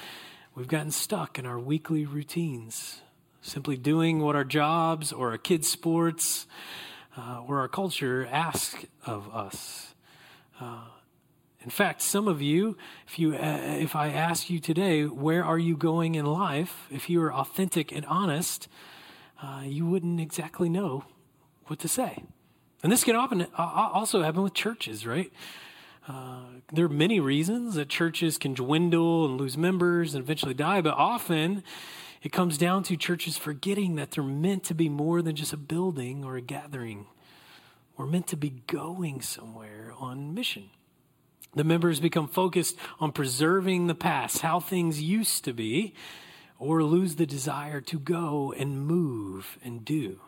we've 0.55 0.69
gotten 0.69 0.91
stuck 0.91 1.39
in 1.39 1.47
our 1.47 1.59
weekly 1.59 2.05
routines, 2.05 3.03
simply 3.43 3.77
doing 3.77 4.21
what 4.21 4.35
our 4.35 4.45
jobs 4.45 5.13
or 5.13 5.31
our 5.31 5.39
kids' 5.39 5.69
sports 5.69 6.47
uh, 7.17 7.43
or 7.47 7.61
our 7.61 7.69
culture 7.69 8.29
ask 8.31 8.85
of 9.05 9.35
us. 9.35 9.95
Uh, 10.61 10.85
in 11.61 11.71
fact, 11.71 12.01
some 12.03 12.29
of 12.29 12.41
you, 12.41 12.77
if 13.09 13.19
you, 13.19 13.35
uh, 13.35 13.77
if 13.81 13.97
I 13.97 14.09
ask 14.09 14.49
you 14.49 14.61
today, 14.61 15.05
where 15.05 15.45
are 15.45 15.59
you 15.59 15.77
going 15.77 16.15
in 16.15 16.27
life? 16.27 16.87
If 16.91 17.11
you 17.11 17.21
were 17.21 17.33
authentic 17.33 17.91
and 17.91 18.07
honest, 18.07 18.69
uh, 19.43 19.63
you 19.65 19.87
wouldn't 19.87 20.21
exactly 20.21 20.69
know 20.69 21.05
what 21.67 21.79
to 21.81 21.89
say. 21.89 22.23
And 22.83 22.93
this 22.93 23.03
can 23.03 23.17
often 23.17 23.43
uh, 23.43 23.47
also 23.59 24.23
happen 24.23 24.43
with 24.43 24.55
churches, 24.55 25.07
right? 25.07 25.33
Uh, 26.09 26.43
there 26.73 26.85
are 26.85 26.89
many 26.89 27.19
reasons 27.19 27.75
that 27.75 27.89
churches 27.89 28.39
can 28.39 28.55
dwindle 28.55 29.27
and 29.27 29.41
lose 29.41 29.59
members 29.59 30.15
and 30.15 30.23
eventually 30.23 30.55
die, 30.55 30.81
but 30.81 30.95
often 30.95 31.65
It 32.27 32.33
comes 32.33 32.59
down 32.59 32.83
to 32.83 32.97
churches 32.97 33.39
forgetting 33.39 33.95
that 33.95 34.11
they're 34.11 34.25
meant 34.25 34.65
to 34.65 34.75
be 34.75 34.89
more 34.89 35.23
than 35.23 35.37
just 35.37 35.53
a 35.53 35.57
building 35.57 36.25
or 36.25 36.35
a 36.35 36.41
gathering. 36.41 37.07
We're 37.97 38.07
meant 38.07 38.27
to 38.27 38.37
be 38.37 38.65
going 38.67 39.21
somewhere 39.21 39.93
on 39.97 40.35
mission. 40.35 40.71
The 41.55 41.63
members 41.63 42.01
become 42.01 42.27
focused 42.27 42.77
on 42.99 43.13
preserving 43.13 43.87
the 43.87 43.95
past, 43.95 44.41
how 44.41 44.59
things 44.59 45.01
used 45.01 45.45
to 45.45 45.53
be, 45.53 45.95
or 46.59 46.83
lose 46.83 47.15
the 47.15 47.27
desire 47.27 47.81
to 47.83 48.01
go 48.01 48.53
and 48.59 48.85
move 48.85 49.57
and 49.63 49.85
do. 49.85 50.19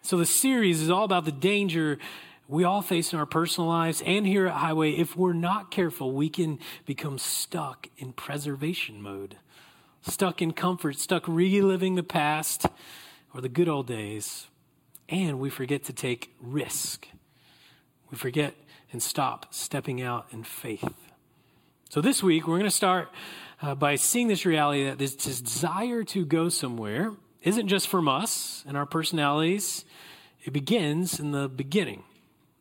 So 0.00 0.16
the 0.16 0.24
series 0.24 0.80
is 0.80 0.88
all 0.88 1.04
about 1.04 1.26
the 1.26 1.32
danger 1.32 1.98
we 2.48 2.64
all 2.64 2.80
face 2.80 3.12
in 3.12 3.18
our 3.18 3.26
personal 3.26 3.68
lives 3.68 4.02
and 4.06 4.26
here 4.26 4.46
at 4.46 4.54
Highway. 4.54 4.92
If 4.92 5.18
we're 5.18 5.34
not 5.34 5.70
careful, 5.70 6.12
we 6.12 6.30
can 6.30 6.60
become 6.86 7.18
stuck 7.18 7.88
in 7.98 8.14
preservation 8.14 9.02
mode, 9.02 9.36
stuck 10.02 10.40
in 10.40 10.52
comfort, 10.52 10.98
stuck 10.98 11.26
reliving 11.26 11.94
the 11.94 12.02
past 12.02 12.66
or 13.34 13.40
the 13.40 13.48
good 13.48 13.68
old 13.68 13.86
days. 13.86 14.46
And 15.08 15.38
we 15.38 15.50
forget 15.50 15.84
to 15.84 15.92
take 15.92 16.34
risk. 16.40 17.08
We 18.10 18.16
forget 18.16 18.54
and 18.92 19.02
stop 19.02 19.52
stepping 19.52 20.02
out 20.02 20.26
in 20.30 20.44
faith. 20.44 20.94
So 21.90 22.00
this 22.00 22.22
week, 22.22 22.46
we're 22.46 22.58
going 22.58 22.64
to 22.64 22.70
start 22.70 23.08
uh, 23.62 23.74
by 23.74 23.96
seeing 23.96 24.28
this 24.28 24.46
reality 24.46 24.84
that 24.84 24.98
this 24.98 25.14
desire 25.14 26.04
to 26.04 26.24
go 26.24 26.48
somewhere 26.48 27.12
isn't 27.42 27.68
just 27.68 27.88
from 27.88 28.08
us 28.08 28.64
and 28.66 28.76
our 28.76 28.86
personalities, 28.86 29.84
it 30.44 30.52
begins 30.52 31.18
in 31.18 31.32
the 31.32 31.48
beginning. 31.48 32.04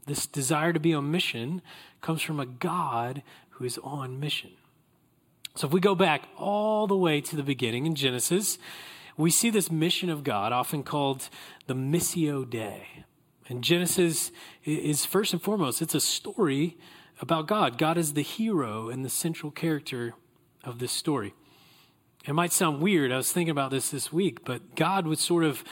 This 0.05 0.25
desire 0.25 0.73
to 0.73 0.79
be 0.79 0.93
on 0.93 1.11
mission 1.11 1.61
comes 2.01 2.21
from 2.21 2.39
a 2.39 2.45
God 2.45 3.21
who 3.51 3.65
is 3.65 3.77
on 3.83 4.19
mission. 4.19 4.51
So 5.55 5.67
if 5.67 5.73
we 5.73 5.79
go 5.79 5.95
back 5.95 6.27
all 6.37 6.87
the 6.87 6.95
way 6.95 7.21
to 7.21 7.35
the 7.35 7.43
beginning 7.43 7.85
in 7.85 7.95
Genesis, 7.95 8.57
we 9.17 9.31
see 9.31 9.49
this 9.49 9.69
mission 9.69 10.09
of 10.09 10.23
God, 10.23 10.53
often 10.53 10.83
called 10.83 11.29
the 11.67 11.73
Missio 11.73 12.49
Dei. 12.49 13.03
And 13.49 13.63
Genesis 13.63 14.31
is 14.63 15.05
first 15.05 15.33
and 15.33 15.41
foremost, 15.41 15.81
it's 15.81 15.95
a 15.95 15.99
story 15.99 16.77
about 17.19 17.47
God. 17.47 17.77
God 17.77 17.97
is 17.97 18.13
the 18.13 18.21
hero 18.21 18.89
and 18.89 19.03
the 19.03 19.09
central 19.09 19.51
character 19.51 20.13
of 20.63 20.79
this 20.79 20.91
story. 20.91 21.33
It 22.25 22.33
might 22.33 22.53
sound 22.53 22.81
weird. 22.81 23.11
I 23.11 23.17
was 23.17 23.31
thinking 23.31 23.51
about 23.51 23.71
this 23.71 23.89
this 23.89 24.13
week, 24.13 24.45
but 24.45 24.75
God 24.75 25.07
was 25.07 25.19
sort 25.19 25.43
of 25.43 25.63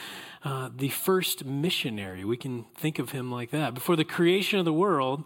uh, 0.44 0.70
the 0.74 0.88
first 0.88 1.44
missionary. 1.44 2.24
We 2.24 2.36
can 2.36 2.64
think 2.76 2.98
of 2.98 3.10
him 3.10 3.30
like 3.30 3.50
that. 3.50 3.74
Before 3.74 3.96
the 3.96 4.04
creation 4.04 4.58
of 4.58 4.64
the 4.64 4.72
world, 4.72 5.24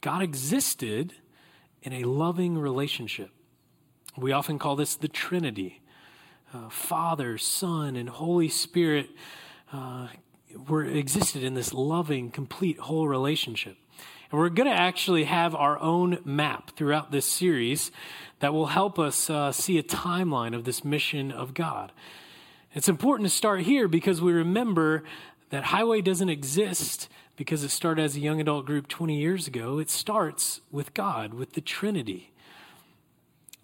God 0.00 0.22
existed 0.22 1.14
in 1.82 1.92
a 1.92 2.04
loving 2.04 2.58
relationship. 2.58 3.30
We 4.18 4.32
often 4.32 4.58
call 4.58 4.76
this 4.76 4.96
the 4.96 5.08
Trinity 5.08 5.82
uh, 6.54 6.70
Father, 6.70 7.36
Son, 7.36 7.96
and 7.96 8.08
Holy 8.08 8.48
Spirit 8.48 9.10
uh, 9.72 10.08
were 10.68 10.84
existed 10.84 11.42
in 11.42 11.52
this 11.52 11.74
loving, 11.74 12.30
complete, 12.30 12.78
whole 12.78 13.08
relationship. 13.08 13.76
And 14.30 14.40
we're 14.40 14.48
going 14.48 14.70
to 14.70 14.74
actually 14.74 15.24
have 15.24 15.54
our 15.54 15.78
own 15.80 16.18
map 16.24 16.70
throughout 16.76 17.12
this 17.12 17.26
series 17.26 17.90
that 18.40 18.54
will 18.54 18.66
help 18.66 18.98
us 18.98 19.28
uh, 19.28 19.52
see 19.52 19.76
a 19.78 19.82
timeline 19.82 20.54
of 20.54 20.64
this 20.64 20.82
mission 20.82 21.30
of 21.30 21.52
God. 21.52 21.92
It's 22.72 22.88
important 22.88 23.28
to 23.28 23.34
start 23.34 23.62
here 23.62 23.86
because 23.86 24.22
we 24.22 24.32
remember 24.32 25.04
that 25.50 25.64
Highway 25.64 26.00
doesn't 26.00 26.30
exist 26.30 27.08
because 27.36 27.62
it 27.62 27.70
started 27.70 28.02
as 28.02 28.16
a 28.16 28.20
young 28.20 28.40
adult 28.40 28.64
group 28.64 28.88
20 28.88 29.18
years 29.18 29.46
ago. 29.46 29.78
It 29.78 29.90
starts 29.90 30.62
with 30.72 30.94
God, 30.94 31.34
with 31.34 31.52
the 31.52 31.60
Trinity. 31.60 32.32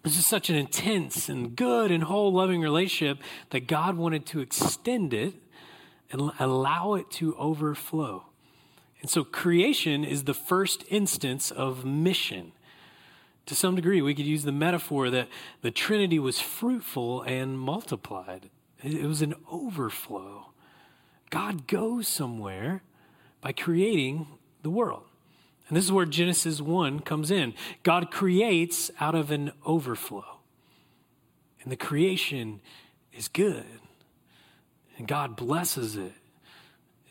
This 0.03 0.17
is 0.17 0.27
such 0.27 0.49
an 0.49 0.57
intense 0.57 1.29
and 1.29 1.55
good 1.55 1.89
and 1.89 2.03
whole 2.03 2.33
loving 2.33 2.59
relationship 2.59 3.19
that 3.51 3.67
God 3.67 3.95
wanted 3.95 4.25
to 4.27 4.41
extend 4.41 5.13
it 5.13 5.35
and 6.11 6.31
allow 6.39 6.95
it 6.95 7.09
to 7.11 7.37
overflow. 7.37 8.25
And 9.01 9.09
so 9.09 9.23
creation 9.23 10.03
is 10.03 10.25
the 10.25 10.33
first 10.33 10.83
instance 10.89 11.51
of 11.51 11.85
mission. 11.85 12.51
To 13.45 13.55
some 13.55 13.75
degree, 13.75 14.01
we 14.01 14.13
could 14.13 14.25
use 14.25 14.43
the 14.43 14.51
metaphor 14.51 15.09
that 15.09 15.29
the 15.61 15.71
Trinity 15.71 16.19
was 16.19 16.39
fruitful 16.39 17.21
and 17.21 17.57
multiplied. 17.57 18.49
It 18.83 19.05
was 19.05 19.21
an 19.21 19.35
overflow. 19.49 20.51
God 21.29 21.65
goes 21.65 22.09
somewhere 22.09 22.83
by 23.39 23.53
creating 23.53 24.27
the 24.63 24.69
world. 24.69 25.05
And 25.67 25.77
this 25.77 25.85
is 25.85 25.91
where 25.91 26.05
Genesis 26.05 26.61
1 26.61 27.01
comes 27.01 27.31
in. 27.31 27.53
God 27.83 28.11
creates 28.11 28.91
out 28.99 29.15
of 29.15 29.31
an 29.31 29.51
overflow. 29.65 30.39
And 31.61 31.71
the 31.71 31.77
creation 31.77 32.59
is 33.13 33.27
good. 33.27 33.65
And 34.97 35.07
God 35.07 35.35
blesses 35.35 35.95
it. 35.95 36.13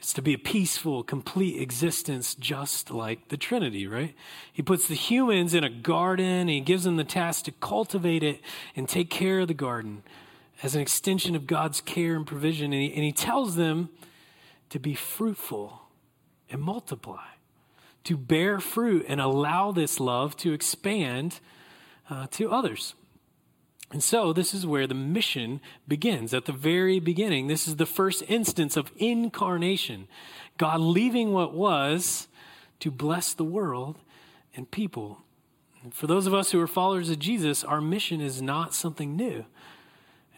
It's 0.02 0.12
to 0.14 0.22
be 0.22 0.34
a 0.34 0.38
peaceful, 0.38 1.04
complete 1.04 1.62
existence, 1.62 2.34
just 2.34 2.90
like 2.90 3.28
the 3.28 3.36
Trinity, 3.36 3.86
right? 3.86 4.16
He 4.52 4.60
puts 4.60 4.88
the 4.88 4.96
humans 4.96 5.54
in 5.54 5.62
a 5.62 5.70
garden 5.70 6.48
he 6.48 6.60
gives 6.60 6.82
them 6.82 6.96
the 6.96 7.04
task 7.04 7.44
to 7.44 7.52
cultivate 7.52 8.24
it 8.24 8.40
and 8.74 8.88
take 8.88 9.10
care 9.10 9.38
of 9.38 9.48
the 9.48 9.54
garden 9.54 10.02
as 10.60 10.74
an 10.74 10.80
extension 10.80 11.36
of 11.36 11.46
God's 11.46 11.80
care 11.80 12.16
and 12.16 12.26
provision. 12.26 12.72
And 12.72 12.82
he, 12.82 12.92
and 12.92 13.04
he 13.04 13.12
tells 13.12 13.54
them 13.54 13.90
to 14.70 14.80
be 14.80 14.94
fruitful 14.94 15.82
and 16.50 16.60
multiply, 16.60 17.22
to 18.04 18.16
bear 18.16 18.58
fruit 18.60 19.04
and 19.08 19.20
allow 19.20 19.72
this 19.72 20.00
love 20.00 20.36
to 20.38 20.52
expand 20.52 21.40
uh, 22.10 22.26
to 22.32 22.50
others. 22.50 22.94
And 23.92 24.02
so, 24.02 24.32
this 24.32 24.54
is 24.54 24.66
where 24.66 24.86
the 24.86 24.94
mission 24.94 25.60
begins. 25.86 26.32
At 26.32 26.46
the 26.46 26.52
very 26.52 26.98
beginning, 26.98 27.46
this 27.46 27.68
is 27.68 27.76
the 27.76 27.86
first 27.86 28.22
instance 28.26 28.76
of 28.76 28.90
incarnation. 28.96 30.08
God 30.56 30.80
leaving 30.80 31.32
what 31.32 31.52
was 31.52 32.28
to 32.80 32.90
bless 32.90 33.34
the 33.34 33.44
world 33.44 33.98
and 34.56 34.70
people. 34.70 35.18
And 35.82 35.92
for 35.92 36.06
those 36.06 36.26
of 36.26 36.32
us 36.32 36.52
who 36.52 36.60
are 36.60 36.66
followers 36.66 37.10
of 37.10 37.18
Jesus, 37.18 37.64
our 37.64 37.80
mission 37.80 38.20
is 38.20 38.40
not 38.40 38.74
something 38.74 39.14
new. 39.14 39.44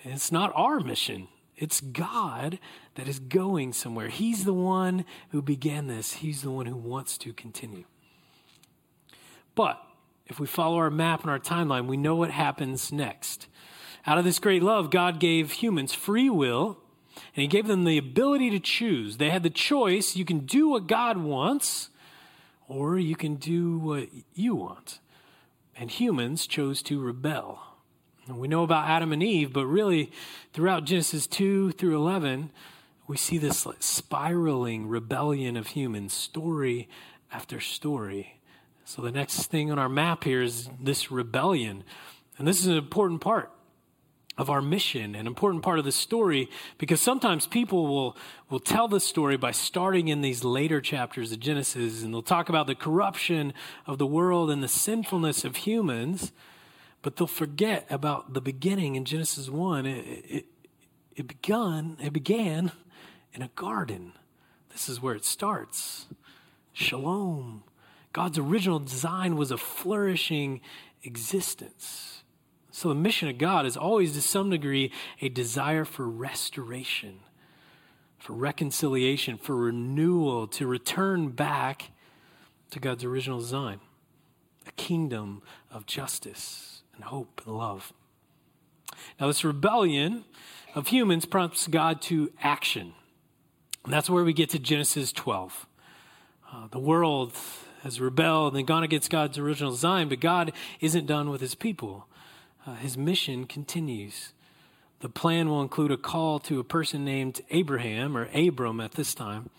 It's 0.03 0.33
not 0.33 0.53
our 0.55 0.81
mission. 0.81 1.29
It's 1.57 1.81
God 1.81 2.59
that 2.97 3.09
is 3.09 3.19
going 3.19 3.73
somewhere. 3.73 4.09
He's 4.09 4.45
the 4.45 4.55
one 4.55 5.05
who 5.31 5.41
began 5.41 5.87
this, 5.87 6.15
He's 6.15 6.43
the 6.43 6.51
one 6.51 6.67
who 6.67 6.77
wants 6.77 7.17
to 7.19 7.33
continue. 7.33 7.85
But 9.55 9.81
if 10.27 10.41
we 10.41 10.47
follow 10.47 10.79
our 10.79 10.91
map 10.91 11.23
and 11.23 11.31
our 11.31 11.39
timeline, 11.39 11.87
we 11.87 11.97
know 11.97 12.17
what 12.17 12.31
happens 12.31 12.91
next. 12.91 13.47
Out 14.07 14.19
of 14.19 14.25
this 14.25 14.39
great 14.39 14.63
love, 14.63 14.91
God 14.91 15.21
gave 15.21 15.53
humans 15.53 15.95
free 15.95 16.29
will, 16.29 16.79
and 17.35 17.43
He 17.43 17.47
gave 17.47 17.67
them 17.67 17.85
the 17.85 17.99
ability 17.99 18.51
to 18.51 18.59
choose. 18.59 19.17
They 19.17 19.31
had 19.31 19.43
the 19.43 19.51
choice 19.51 20.17
you 20.17 20.25
can 20.25 20.41
do 20.41 20.69
what 20.69 20.87
God 20.87 21.19
wants, 21.19 21.91
or 22.69 22.99
you 22.99 23.17
can 23.17 23.37
do 23.37 23.79
what 23.79 24.09
you 24.35 24.57
want. 24.57 24.99
And 25.77 25.91
humans 25.91 26.47
chose 26.47 26.83
to 26.83 27.01
rebel. 27.01 27.74
And 28.27 28.39
we 28.39 28.49
know 28.49 28.63
about 28.63 28.89
Adam 28.89 29.13
and 29.13 29.23
Eve, 29.23 29.53
but 29.53 29.67
really, 29.67 30.11
throughout 30.53 30.85
Genesis 30.85 31.27
2 31.27 31.73
through 31.73 31.97
11, 31.97 32.51
we 33.07 33.19
see 33.19 33.37
this 33.37 33.67
spiraling 33.81 34.89
rebellion 34.89 35.57
of 35.57 35.69
humans, 35.69 36.15
story 36.15 36.89
after 37.31 37.61
story. 37.61 38.41
So 38.87 39.03
the 39.03 39.11
next 39.11 39.47
thing 39.47 39.71
on 39.71 39.79
our 39.79 39.89
map 39.89 40.25
here 40.25 40.43
is 40.43 40.71
this 40.81 41.11
rebellion. 41.11 41.85
And 42.39 42.49
this 42.49 42.61
is 42.61 42.67
an 42.67 42.77
important 42.77 43.21
part 43.21 43.51
of 44.37 44.51
our 44.51 44.63
mission, 44.63 45.15
an 45.15 45.27
important 45.27 45.63
part 45.63 45.79
of 45.79 45.85
the 45.85 45.93
story, 45.93 46.49
because 46.79 47.01
sometimes 47.01 47.47
people 47.47 47.87
will, 47.87 48.17
will 48.51 48.59
tell 48.59 48.89
the 48.89 49.01
story 49.01 49.37
by 49.37 49.53
starting 49.53 50.09
in 50.09 50.23
these 50.23 50.43
later 50.43 50.81
chapters 50.81 51.31
of 51.31 51.41
Genesis, 51.41 52.03
and 52.03 52.13
they'll 52.13 52.23
talk 52.23 52.49
about 52.49 52.67
the 52.67 52.75
corruption 52.75 53.53
of 53.87 53.99
the 53.99 54.07
world 54.07 54.51
and 54.51 54.63
the 54.63 54.69
sinfulness 54.69 55.45
of 55.45 55.57
humans, 55.57 56.33
but 57.05 57.17
they'll 57.17 57.27
forget 57.27 57.87
about 57.91 58.33
the 58.33 58.41
beginning 58.41 58.95
in 58.95 59.05
Genesis 59.05 59.51
1. 59.51 59.85
It, 59.85 60.25
it, 60.27 60.47
it 61.15 61.29
begun, 61.29 61.99
it 62.03 62.15
began 62.15 62.73
in 63.35 63.43
a 63.43 63.51
garden. 63.55 64.15
This 64.73 64.89
is 64.89 65.03
where 65.03 65.15
it 65.15 65.27
starts. 65.27 66.07
Shalom, 66.73 67.63
God's 68.15 68.39
original 68.39 68.79
design 68.79 69.37
was 69.37 69.51
a 69.51 69.59
flourishing 69.59 70.63
existence. 71.03 72.23
So 72.71 72.89
the 72.89 72.95
mission 72.95 73.29
of 73.29 73.37
God 73.37 73.67
is 73.67 73.77
always, 73.77 74.15
to 74.15 74.23
some 74.23 74.49
degree, 74.49 74.91
a 75.21 75.29
desire 75.29 75.85
for 75.85 76.09
restoration, 76.09 77.21
for 78.17 78.33
reconciliation, 78.33 79.37
for 79.37 79.55
renewal, 79.55 80.47
to 80.49 80.67
return 80.67 81.29
back 81.29 81.91
to 82.71 82.81
God's 82.81 83.05
original 83.05 83.41
design 83.41 83.81
a 84.67 84.73
kingdom 84.73 85.43
of 85.71 85.85
justice 85.85 86.74
and 86.95 87.05
hope 87.05 87.43
and 87.47 87.57
love. 87.57 87.93
Now, 89.21 89.27
this 89.27 89.45
rebellion 89.45 90.25
of 90.75 90.89
humans 90.89 91.25
prompts 91.25 91.67
God 91.67 92.03
to 92.03 92.33
action. 92.43 92.95
And 93.85 93.93
that's 93.93 94.11
where 94.11 94.25
we 94.25 94.33
get 94.33 94.51
to 94.51 94.59
Genesis 94.59 95.13
12. 95.13 95.67
Uh, 96.53 96.69
the 96.71 96.79
world 96.79 97.33
has 97.83 98.01
rebelled 98.01 98.57
and 98.57 98.67
gone 98.67 98.83
against 98.83 99.11
God's 99.11 99.39
original 99.39 99.71
design, 99.71 100.09
but 100.09 100.21
God 100.21 100.53
isn't 100.81 101.07
done 101.07 101.29
with 101.31 101.41
his 101.41 101.55
people. 101.55 102.07
Uh, 102.67 102.77
his 102.77 102.97
mission 102.97 103.45
continues. 103.45 104.33
The 105.01 105.11
plan 105.11 105.51
will 105.51 105.61
include 105.61 105.91
a 105.91 105.99
call 105.99 106.39
to 106.41 106.59
a 106.59 106.65
person 106.65 107.05
named 107.05 107.43
Abraham, 107.51 108.17
or 108.17 108.31
Abram 108.35 108.81
at 108.81 108.93
this 108.93 109.15
time. 109.15 109.51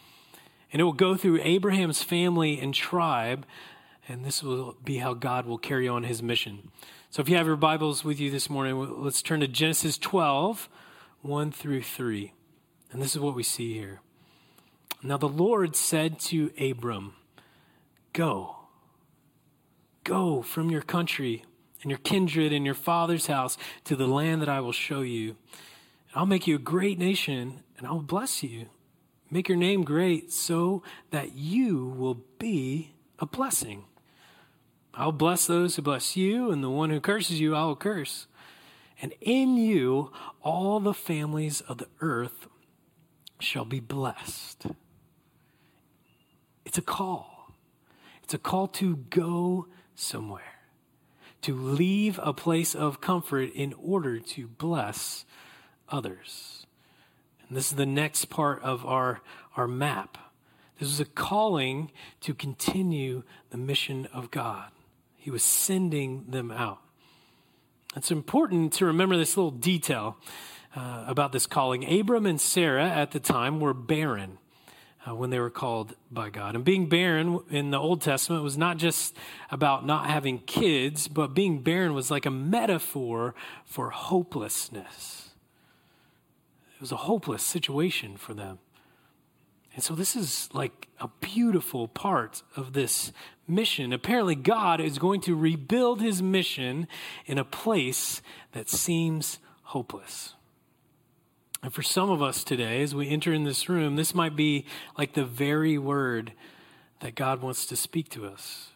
And 0.73 0.79
it 0.81 0.83
will 0.83 0.93
go 0.93 1.15
through 1.15 1.39
Abraham's 1.43 2.01
family 2.01 2.59
and 2.59 2.73
tribe, 2.73 3.45
and 4.07 4.25
this 4.25 4.41
will 4.41 4.75
be 4.83 4.97
how 4.97 5.13
God 5.13 5.45
will 5.45 5.59
carry 5.59 5.87
on 5.87 6.03
his 6.03 6.23
mission. 6.23 6.71
So 7.15 7.22
if 7.22 7.29
you 7.29 7.38
have 7.38 7.48
your 7.48 7.55
Bibles 7.55 8.03
with 8.03 8.19
you 8.19 8.29
this 8.29 8.50
morning, 8.50 8.77
let's 9.01 9.22
turn 9.22 9.39
to 9.39 9.48
Genesis 9.48 9.98
12, 9.98 10.67
1 11.22 11.50
through 11.50 11.84
3. 11.84 12.34
And 12.91 13.01
this 13.01 13.15
is 13.15 13.22
what 13.22 13.36
we 13.36 13.41
see 13.41 13.74
here. 13.74 14.01
Now 15.01 15.15
the 15.15 15.29
Lord 15.29 15.77
said 15.77 16.19
to 16.19 16.51
Abram, 16.60 17.13
Go, 18.12 18.57
go 20.03 20.41
from 20.41 20.69
your 20.69 20.81
country 20.81 21.45
and 21.81 21.89
your 21.89 22.00
kindred 22.00 22.51
and 22.51 22.65
your 22.65 22.75
father's 22.75 23.27
house 23.27 23.57
to 23.86 23.95
the 23.95 24.07
land 24.07 24.41
that 24.41 24.50
I 24.50 24.60
will 24.60 24.74
show 24.74 25.00
you. 25.00 25.38
And 26.10 26.15
I'll 26.15 26.25
make 26.25 26.48
you 26.48 26.55
a 26.55 26.60
great 26.60 27.00
nation 27.00 27.63
and 27.77 27.88
I 27.88 27.91
will 27.91 28.01
bless 28.01 28.43
you. 28.43 28.65
Make 29.31 29.48
your 29.48 29.57
name 29.57 29.86
great 29.86 30.34
so 30.34 30.84
that 31.12 31.34
you 31.34 31.86
will 31.98 32.25
be 32.39 32.91
a 33.19 33.25
blessing. 33.25 33.86
I'll 34.97 35.11
bless 35.11 35.45
those 35.45 35.75
who 35.75 35.81
bless 35.81 36.15
you, 36.15 36.51
and 36.51 36.63
the 36.63 36.69
one 36.69 36.89
who 36.89 37.01
curses 37.01 37.39
you, 37.39 37.53
I 37.53 37.65
will 37.65 37.75
curse. 37.75 38.27
And 39.01 39.13
in 39.19 39.57
you, 39.57 40.11
all 40.41 40.79
the 40.79 40.93
families 40.93 41.61
of 41.61 41.79
the 41.79 41.87
earth 41.99 42.47
shall 43.39 43.65
be 43.65 43.81
blessed. 43.81 44.67
It's 46.65 46.77
a 46.77 46.81
call. 46.81 47.51
It's 48.23 48.33
a 48.33 48.37
call 48.39 48.67
to 48.69 48.95
go 49.09 49.67
somewhere, 49.95 50.61
to 51.41 51.53
leave 51.53 52.19
a 52.23 52.33
place 52.33 52.73
of 52.73 53.01
comfort 53.01 53.51
in 53.53 53.73
order 53.73 54.19
to 54.19 54.47
bless 54.47 55.25
others. 55.89 56.65
And 57.47 57.57
this 57.57 57.69
is 57.69 57.77
the 57.77 57.85
next 57.85 58.25
part 58.25 58.63
of 58.63 58.85
our, 58.85 59.21
our 59.55 59.67
map. 59.67 60.17
This 60.79 60.89
is 60.89 60.99
a 60.99 61.05
calling 61.05 61.91
to 62.21 62.33
continue 62.33 63.23
the 63.51 63.57
mission 63.57 64.07
of 64.13 64.31
God. 64.31 64.71
He 65.25 65.32
was 65.32 65.41
sending 65.41 66.25
them 66.27 66.51
out. 66.51 66.84
It's 67.96 68.12
important 68.12 68.74
to 68.74 68.86
remember 68.86 69.17
this 69.17 69.36
little 69.36 69.50
detail 69.50 70.17
uh, 70.75 71.03
about 71.08 71.32
this 71.32 71.48
calling. 71.48 71.84
Abram 72.00 72.27
and 72.27 72.39
Sarah 72.39 72.88
at 72.88 73.10
the 73.10 73.20
time 73.20 73.60
were 73.60 73.74
barren 73.74 74.38
uh, 75.03 75.15
when 75.15 75.32
they 75.32 75.39
were 75.39 75.50
called 75.50 75.96
by 76.12 76.29
God. 76.29 76.53
And 76.53 76.63
being 76.63 76.88
barren 76.88 77.39
in 77.50 77.72
the 77.72 77.79
Old 77.79 78.03
Testament 78.03 78.44
was 78.44 78.55
not 78.55 78.77
just 78.77 79.17
about 79.50 79.84
not 79.84 80.12
having 80.12 80.38
kids, 80.38 81.08
but 81.08 81.34
being 81.34 81.63
barren 81.63 81.96
was 81.96 82.12
like 82.12 82.27
a 82.27 82.32
metaphor 82.32 83.34
for 83.65 83.89
hopelessness. 83.89 85.32
It 86.75 86.82
was 86.82 86.91
a 86.91 86.98
hopeless 86.98 87.41
situation 87.41 88.15
for 88.15 88.36
them. 88.36 88.60
And 89.75 89.84
so, 89.84 89.94
this 89.94 90.15
is 90.15 90.50
like 90.53 90.88
a 91.01 91.10
beautiful 91.20 91.89
part 91.89 92.44
of 92.55 92.72
this 92.72 93.11
mission. 93.46 93.92
Apparently, 93.92 94.33
God 94.33 94.79
is 94.79 94.98
going 94.98 95.20
to 95.22 95.35
rebuild 95.35 96.01
his 96.01 96.22
mission 96.22 96.88
in 97.25 97.38
a 97.38 97.44
place 97.44 98.22
that 98.53 98.70
seems 98.70 99.40
hopeless. 99.64 100.33
And 101.61 101.74
for 101.74 101.81
some 101.81 102.09
of 102.09 102.22
us 102.22 102.44
today, 102.44 102.81
as 102.83 102.96
we 102.96 103.09
enter 103.09 103.33
in 103.33 103.44
this 103.44 103.68
room, 103.68 103.98
this 103.98 104.16
might 104.16 104.35
be 104.35 104.66
like 104.98 105.14
the 105.14 105.25
very 105.25 105.77
word 105.77 106.31
that 107.01 107.16
God 107.16 107.42
wants 107.42 107.66
to 107.66 107.75
speak 107.75 108.07
to 108.09 108.25
us. 108.25 108.70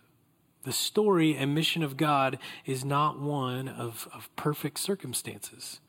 The 0.63 0.73
story 0.73 1.35
and 1.35 1.55
mission 1.55 1.81
of 1.81 1.95
God 1.95 2.37
is 2.65 2.83
not 2.83 3.19
one 3.19 3.69
of, 3.69 4.09
of 4.13 4.29
perfect 4.35 4.79
circumstances. 4.79 5.79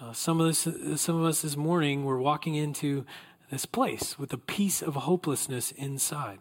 Uh, 0.00 0.12
some, 0.12 0.40
of 0.40 0.48
this, 0.48 1.00
some 1.00 1.20
of 1.20 1.24
us 1.24 1.42
this 1.42 1.56
morning 1.56 2.04
we're 2.04 2.18
walking 2.18 2.56
into 2.56 3.06
this 3.50 3.66
place 3.66 4.18
with 4.18 4.32
a 4.32 4.38
piece 4.38 4.82
of 4.82 4.94
hopelessness 4.94 5.70
inside. 5.72 6.38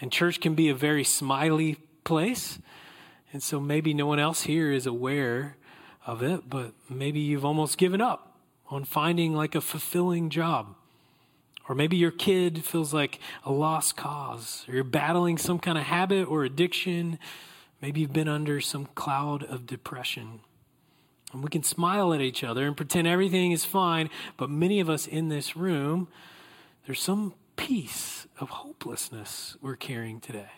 And 0.00 0.12
church 0.12 0.40
can 0.40 0.54
be 0.54 0.68
a 0.68 0.74
very 0.74 1.04
smiley 1.04 1.76
place. 2.04 2.58
And 3.32 3.42
so 3.42 3.58
maybe 3.60 3.94
no 3.94 4.06
one 4.06 4.18
else 4.18 4.42
here 4.42 4.72
is 4.72 4.86
aware 4.86 5.56
of 6.06 6.22
it, 6.22 6.48
but 6.48 6.72
maybe 6.88 7.20
you've 7.20 7.44
almost 7.44 7.78
given 7.78 8.00
up 8.00 8.38
on 8.68 8.84
finding 8.84 9.34
like 9.34 9.54
a 9.54 9.60
fulfilling 9.60 10.30
job. 10.30 10.74
Or 11.68 11.74
maybe 11.74 11.96
your 11.96 12.12
kid 12.12 12.64
feels 12.64 12.94
like 12.94 13.18
a 13.44 13.50
lost 13.50 13.96
cause, 13.96 14.64
or 14.68 14.74
you're 14.74 14.84
battling 14.84 15.36
some 15.36 15.58
kind 15.58 15.76
of 15.76 15.84
habit 15.84 16.28
or 16.28 16.44
addiction. 16.44 17.18
Maybe 17.82 18.00
you've 18.00 18.12
been 18.12 18.28
under 18.28 18.60
some 18.60 18.86
cloud 18.94 19.42
of 19.42 19.66
depression. 19.66 20.40
And 21.36 21.44
we 21.44 21.50
can 21.50 21.62
smile 21.62 22.14
at 22.14 22.22
each 22.22 22.42
other 22.42 22.66
and 22.66 22.74
pretend 22.74 23.06
everything 23.06 23.52
is 23.52 23.66
fine, 23.66 24.08
but 24.38 24.48
many 24.48 24.80
of 24.80 24.88
us 24.88 25.06
in 25.06 25.28
this 25.28 25.54
room, 25.54 26.08
there's 26.86 27.02
some 27.02 27.34
piece 27.56 28.26
of 28.40 28.48
hopelessness 28.48 29.54
we're 29.60 29.76
carrying 29.76 30.18
today. 30.18 30.48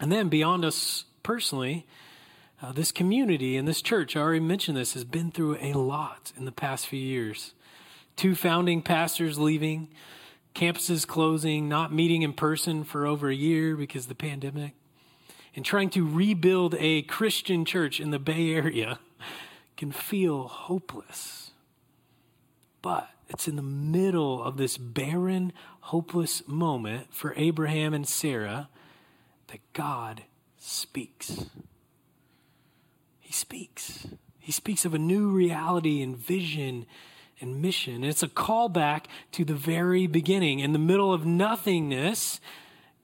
And 0.00 0.10
then 0.10 0.28
beyond 0.28 0.64
us 0.64 1.04
personally, 1.22 1.86
uh, 2.60 2.72
this 2.72 2.90
community 2.90 3.56
and 3.56 3.68
this 3.68 3.82
church, 3.82 4.16
I 4.16 4.20
already 4.20 4.40
mentioned 4.40 4.76
this, 4.76 4.94
has 4.94 5.04
been 5.04 5.30
through 5.30 5.58
a 5.60 5.74
lot 5.74 6.32
in 6.36 6.44
the 6.44 6.50
past 6.50 6.88
few 6.88 6.98
years. 6.98 7.54
Two 8.16 8.34
founding 8.34 8.82
pastors 8.82 9.38
leaving, 9.38 9.90
campuses 10.56 11.06
closing, 11.06 11.68
not 11.68 11.94
meeting 11.94 12.22
in 12.22 12.32
person 12.32 12.82
for 12.82 13.06
over 13.06 13.28
a 13.28 13.34
year 13.34 13.76
because 13.76 14.06
of 14.06 14.08
the 14.08 14.16
pandemic, 14.16 14.72
and 15.54 15.64
trying 15.64 15.90
to 15.90 16.04
rebuild 16.04 16.74
a 16.80 17.02
Christian 17.02 17.64
church 17.64 18.00
in 18.00 18.10
the 18.10 18.18
Bay 18.18 18.52
Area 18.52 18.98
can 19.76 19.92
feel 19.92 20.48
hopeless. 20.48 21.50
But 22.82 23.10
it's 23.28 23.48
in 23.48 23.56
the 23.56 23.62
middle 23.62 24.42
of 24.42 24.56
this 24.56 24.78
barren, 24.78 25.52
hopeless 25.80 26.46
moment 26.46 27.12
for 27.12 27.34
Abraham 27.36 27.92
and 27.92 28.06
Sarah 28.06 28.68
that 29.48 29.60
God 29.72 30.22
speaks. 30.58 31.46
He 33.20 33.32
speaks. 33.32 34.06
He 34.38 34.52
speaks 34.52 34.84
of 34.84 34.94
a 34.94 34.98
new 34.98 35.28
reality 35.28 36.00
and 36.02 36.16
vision 36.16 36.86
and 37.40 37.60
mission. 37.60 37.96
And 37.96 38.06
it's 38.06 38.22
a 38.22 38.28
callback 38.28 39.06
to 39.32 39.44
the 39.44 39.54
very 39.54 40.06
beginning. 40.06 40.60
In 40.60 40.72
the 40.72 40.78
middle 40.78 41.12
of 41.12 41.26
nothingness, 41.26 42.40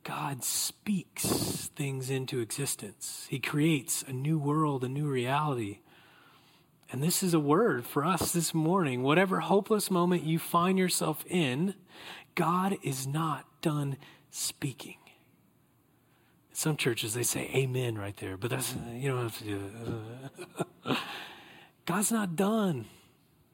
God 0.04 0.42
speaks 0.42 1.70
things 1.74 2.10
into 2.10 2.40
existence. 2.40 3.26
He 3.28 3.38
creates 3.38 4.02
a 4.06 4.12
new 4.12 4.38
world, 4.38 4.84
a 4.84 4.88
new 4.88 5.08
reality. 5.08 5.80
And 6.92 7.02
this 7.02 7.22
is 7.22 7.34
a 7.34 7.40
word 7.40 7.84
for 7.84 8.04
us 8.04 8.32
this 8.32 8.54
morning. 8.54 9.02
Whatever 9.02 9.40
hopeless 9.40 9.90
moment 9.90 10.22
you 10.22 10.38
find 10.38 10.78
yourself 10.78 11.24
in, 11.28 11.74
God 12.34 12.76
is 12.82 13.06
not 13.06 13.46
done 13.62 13.96
speaking 14.30 14.96
some 16.52 16.76
churches 16.76 17.14
they 17.14 17.22
say 17.22 17.50
amen 17.54 17.96
right 17.96 18.16
there, 18.18 18.36
but 18.36 18.50
that's 18.50 18.72
mm-hmm. 18.72 18.96
you 18.96 19.10
don't 19.10 19.22
have 19.22 19.38
to 19.38 19.44
do 19.44 19.70
that. 20.84 20.98
God's 21.86 22.12
not 22.12 22.36
done 22.36 22.86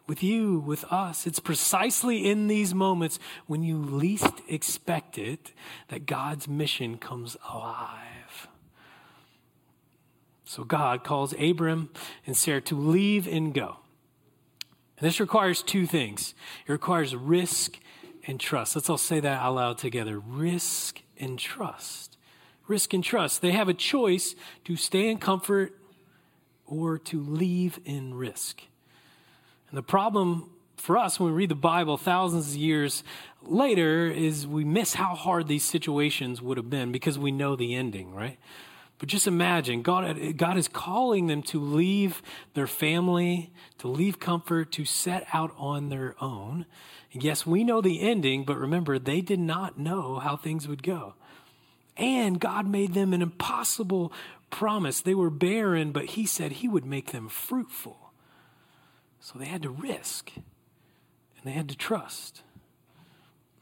with 0.07 0.23
you, 0.23 0.59
with 0.61 0.85
us. 0.85 1.27
It's 1.27 1.41
precisely 1.41 2.29
in 2.29 2.49
these 2.49 2.75
moments 2.75 3.19
when 3.47 3.63
you 3.63 3.79
least 3.79 4.43
expect 4.49 5.17
it 5.17 5.53
that 5.89 6.07
God's 6.07 6.49
mission 6.49 6.99
comes 6.99 7.37
alive. 7.51 8.08
So 10.49 10.65
God 10.65 11.05
calls 11.05 11.35
Abram 11.39 11.91
and 12.27 12.35
Sarah 12.35 12.63
to 12.63 12.75
leave 12.75 13.29
and 13.29 13.53
go. 13.53 13.77
And 14.97 15.07
this 15.07 15.21
requires 15.21 15.63
two 15.63 15.87
things 15.87 16.35
it 16.67 16.73
requires 16.73 17.15
risk 17.15 17.79
and 18.27 18.41
trust. 18.41 18.75
Let's 18.75 18.89
all 18.89 18.97
say 18.97 19.21
that 19.21 19.43
out 19.43 19.55
loud 19.55 19.79
together 19.79 20.19
risk 20.19 21.03
and 21.19 21.39
trust 21.39 22.17
risk 22.69 22.93
and 22.93 23.03
trust. 23.03 23.43
They 23.43 23.53
have 23.53 23.69
a 23.69 23.75
choice 23.75 24.35
to 24.65 24.77
stay 24.77 25.09
in 25.09 25.19
comfort 25.19 25.75
or 26.67 26.99
to 26.99 27.21
leave 27.21 27.81
in 27.85 28.15
risk. 28.15 28.63
And 29.71 29.77
the 29.77 29.83
problem 29.83 30.51
for 30.77 30.97
us 30.97 31.19
when 31.19 31.33
we 31.33 31.37
read 31.37 31.49
the 31.49 31.57
Bible 31.57 31.97
thousands 31.97 32.51
of 32.51 32.57
years 32.57 33.03
later 33.43 34.07
is 34.07 34.47
we 34.47 34.65
miss 34.65 34.95
how 34.95 35.15
hard 35.15 35.49
these 35.49 35.65
situations 35.65 36.41
would 36.41 36.57
have 36.57 36.71
been 36.71 36.93
because 36.93 37.19
we 37.19 37.33
know 37.33 37.57
the 37.57 37.75
ending, 37.75 38.15
right? 38.15 38.39
But 38.99 39.09
just 39.09 39.29
imagine 39.29 39.83
God, 39.83 40.37
God 40.37 40.59
is 40.59 40.67
calling 40.67 41.29
them 41.29 41.43
to 41.45 41.61
leave 41.61 42.21
their 42.55 42.67
family, 42.67 43.53
to 43.79 43.89
leave 43.89 44.19
comfort, 44.19 44.73
to 44.73 44.85
set 44.85 45.27
out 45.33 45.55
on 45.57 45.89
their 45.89 46.17
own. 46.21 46.67
And 47.13 47.23
yes, 47.23 47.47
we 47.47 47.63
know 47.63 47.81
the 47.81 48.01
ending, 48.01 48.45
but 48.45 48.59
remember, 48.59 48.99
they 48.99 49.21
did 49.21 49.39
not 49.39 49.79
know 49.79 50.19
how 50.19 50.37
things 50.37 50.67
would 50.67 50.83
go. 50.83 51.15
And 51.97 52.41
God 52.41 52.69
made 52.69 52.95
them 52.95 53.13
an 53.13 53.23
impossible 53.23 54.13
promise. 54.51 55.01
They 55.01 55.15
were 55.15 55.31
barren, 55.31 55.93
but 55.93 56.07
He 56.07 56.27
said 56.27 56.53
He 56.53 56.69
would 56.69 56.85
make 56.85 57.13
them 57.13 57.29
fruitful. 57.29 58.13
So 59.21 59.39
they 59.39 59.47
had 59.47 59.63
to 59.63 59.71
risk 59.71 60.33
and 60.35 61.45
they 61.45 61.53
had 61.53 61.69
to 61.69 61.77
trust. 61.77 62.43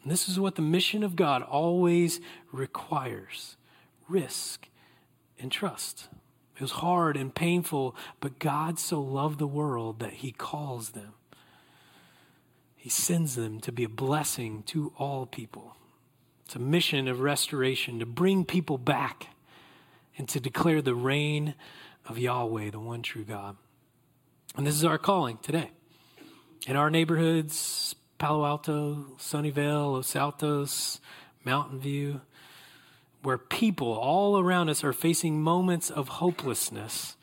And 0.03 0.11
this 0.11 0.29
is 0.29 0.39
what 0.39 0.55
the 0.55 0.63
mission 0.63 1.03
of 1.03 1.17
God 1.17 1.43
always 1.43 2.21
requires 2.53 3.57
risk 4.09 4.69
and 5.41 5.51
trust. 5.53 6.09
It 6.55 6.63
was 6.63 6.73
hard 6.73 7.17
and 7.17 7.35
painful, 7.35 7.95
but 8.21 8.39
God 8.39 8.79
so 8.79 9.01
loved 9.01 9.39
the 9.39 9.47
world 9.47 9.99
that 10.01 10.15
he 10.15 10.33
calls 10.33 10.91
them. 10.91 11.13
He 12.75 12.89
sends 12.89 13.35
them 13.35 13.61
to 13.61 13.73
be 13.73 13.85
a 13.85 13.89
blessing 13.89 14.63
to 14.69 14.93
all 14.97 15.27
people. 15.27 15.77
It's 16.45 16.57
a 16.57 16.61
mission 16.61 17.09
of 17.09 17.21
restoration 17.21 17.99
to 17.99 18.07
bring 18.07 18.45
people 18.45 18.79
back 18.79 19.29
and 20.17 20.29
to 20.29 20.41
declare 20.41 20.81
the 20.81 20.95
reign 20.95 21.55
of 22.07 22.19
Yahweh, 22.19 22.71
the 22.71 22.79
one 22.79 23.03
true 23.03 23.25
God. 23.25 23.57
And 24.57 24.67
this 24.67 24.77
is 24.77 24.85
our 24.85 24.99
calling 24.99 25.39
today. 25.43 25.73
In 26.67 26.77
our 26.77 26.89
neighborhoods, 26.89 27.95
Palo 28.19 28.47
Alto, 28.47 29.17
Sunnyvale, 29.19 29.93
Los 29.93 30.17
Altos, 30.17 31.01
Mountain 31.45 31.81
View, 31.81 32.21
where 33.23 33.39
people 33.39 33.93
all 33.93 34.39
around 34.39 34.69
us 34.69 34.85
are 34.85 34.93
facing 34.93 35.43
moments 35.43 35.91
of 35.91 36.09
hopelessness, 36.09 37.17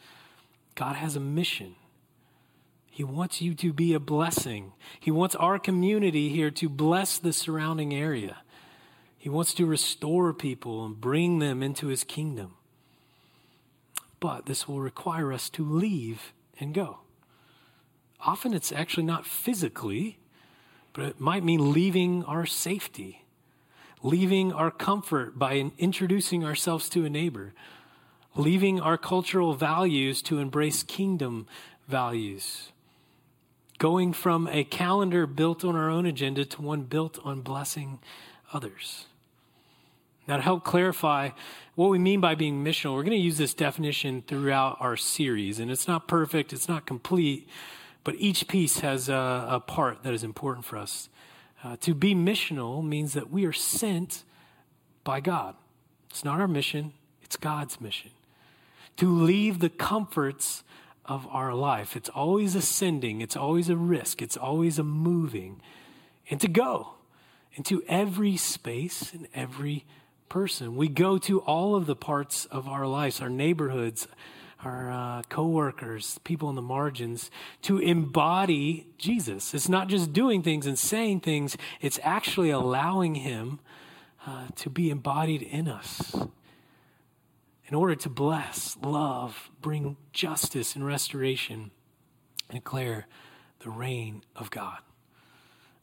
God 0.76 0.96
has 0.96 1.16
a 1.16 1.20
mission. 1.20 1.76
He 2.90 3.04
wants 3.04 3.42
you 3.42 3.56
to 3.56 3.74
be 3.74 3.94
a 3.94 4.00
blessing. 4.00 4.74
He 5.00 5.12
wants 5.12 5.36
our 5.36 5.58
community 5.58 6.30
here 6.30 6.52
to 6.52 6.70
bless 6.70 7.18
the 7.18 7.34
surrounding 7.34 7.94
area. 7.94 8.38
He 9.18 9.30
wants 9.30 9.54
to 9.56 9.66
restore 9.66 10.34
people 10.34 10.86
and 10.86 11.00
bring 11.00 11.40
them 11.40 11.64
into 11.64 11.88
his 11.88 12.04
kingdom. 12.04 12.56
But 14.20 14.46
this 14.46 14.68
will 14.68 14.80
require 14.80 15.34
us 15.34 15.50
to 15.52 15.66
leave 15.66 16.34
and 16.60 16.74
go. 16.74 17.00
Often 18.20 18.54
it's 18.54 18.72
actually 18.72 19.06
not 19.06 19.26
physically, 19.26 20.20
but 20.94 21.06
it 21.06 21.20
might 21.20 21.44
mean 21.44 21.74
leaving 21.74 22.24
our 22.26 22.46
safety 22.46 23.23
leaving 24.04 24.52
our 24.52 24.70
comfort 24.70 25.40
by 25.40 25.72
introducing 25.78 26.44
ourselves 26.44 26.90
to 26.90 27.06
a 27.06 27.10
neighbor, 27.10 27.54
leaving 28.36 28.80
our 28.80 28.98
cultural 28.98 29.54
values 29.54 30.22
to 30.22 30.40
embrace 30.40 30.84
kingdom 30.84 31.48
values, 31.88 32.72
going 33.80 34.12
from 34.12 34.48
a 34.50 34.64
calendar 34.66 35.26
built 35.26 35.64
on 35.64 35.76
our 35.76 35.90
own 35.90 36.06
agenda 36.06 36.44
to 36.44 36.62
one 36.62 36.84
built 36.84 37.18
on 37.24 37.42
blessing 37.42 38.00
others. 38.52 39.06
Now, 40.28 40.38
to 40.38 40.44
help 40.44 40.64
clarify 40.64 41.30
what 41.76 41.90
we 41.90 42.00
mean 42.00 42.22
by 42.22 42.36
being 42.36 42.64
missional, 42.64 42.96
we're 42.96 43.04
going 43.04 43.18
to 43.18 43.18
use 43.18 43.38
this 43.38 43.54
definition 43.54 44.24
throughout 44.26 44.78
our 44.80 44.96
series. 44.96 45.60
And 45.60 45.70
it's 45.70 45.88
not 45.88 46.08
perfect, 46.08 46.54
it's 46.54 46.70
not 46.70 46.86
complete, 46.86 47.48
but 48.04 48.16
each 48.16 48.48
piece 48.48 48.80
has 48.80 49.10
a, 49.10 49.48
a 49.50 49.60
part 49.60 50.04
that 50.04 50.14
is 50.14 50.24
important 50.24 50.66
for 50.66 50.78
us. 50.78 51.10
Uh, 51.64 51.78
to 51.80 51.94
be 51.94 52.14
missional 52.14 52.84
means 52.84 53.14
that 53.14 53.32
we 53.32 53.46
are 53.46 53.54
sent 53.54 54.24
by 55.04 55.22
God. 55.22 55.56
It's 56.10 56.26
not 56.26 56.40
our 56.40 56.48
mission, 56.48 56.94
it's 57.22 57.38
God's 57.38 57.80
mission. 57.80 58.12
To 58.98 59.10
leave 59.10 59.60
the 59.60 59.70
comforts 59.70 60.64
of 61.06 61.26
our 61.28 61.54
life. 61.54 61.96
It's 61.96 62.10
always 62.10 62.56
ascending, 62.56 63.22
it's 63.22 63.36
always 63.36 63.70
a 63.70 63.78
risk, 63.78 64.22
it's 64.22 64.38
always 64.38 64.78
a 64.78 64.84
moving, 64.84 65.62
and 66.30 66.40
to 66.42 66.48
go 66.48 66.96
into 67.54 67.84
every 67.88 68.38
space 68.38 69.14
and 69.14 69.28
every 69.34 69.86
person. 70.30 70.76
We 70.76 70.88
go 70.88 71.18
to 71.20 71.40
all 71.42 71.76
of 71.76 71.86
the 71.86 71.96
parts 71.96 72.46
of 72.46 72.68
our 72.68 72.88
lives, 72.88 73.22
our 73.22 73.30
neighborhoods, 73.30 74.08
our 74.66 74.92
uh, 74.92 75.22
coworkers, 75.30 76.20
people 76.24 76.50
in 76.50 76.56
the 76.56 76.62
margins, 76.62 77.30
to 77.64 77.80
embody 77.80 78.88
Jesus. 78.98 79.54
It's 79.54 79.70
not 79.70 79.88
just 79.88 80.14
doing 80.14 80.44
things 80.44 80.66
and 80.66 80.78
saying 80.78 81.22
things, 81.22 81.58
it's 81.82 82.00
actually 82.04 82.50
allowing 82.50 83.16
Him 83.16 83.60
uh, 84.26 84.48
to 84.56 84.70
be 84.70 84.90
embodied 84.90 85.42
in 85.42 85.68
us 85.68 86.16
in 87.68 87.76
order 87.76 87.96
to 87.96 88.10
bless, 88.10 88.78
love, 88.82 89.50
bring 89.62 89.98
justice 90.12 90.76
and 90.76 90.86
restoration, 90.86 91.72
and 92.50 92.60
declare 92.60 93.08
the 93.60 93.70
reign 93.70 94.22
of 94.36 94.52
God. 94.52 94.78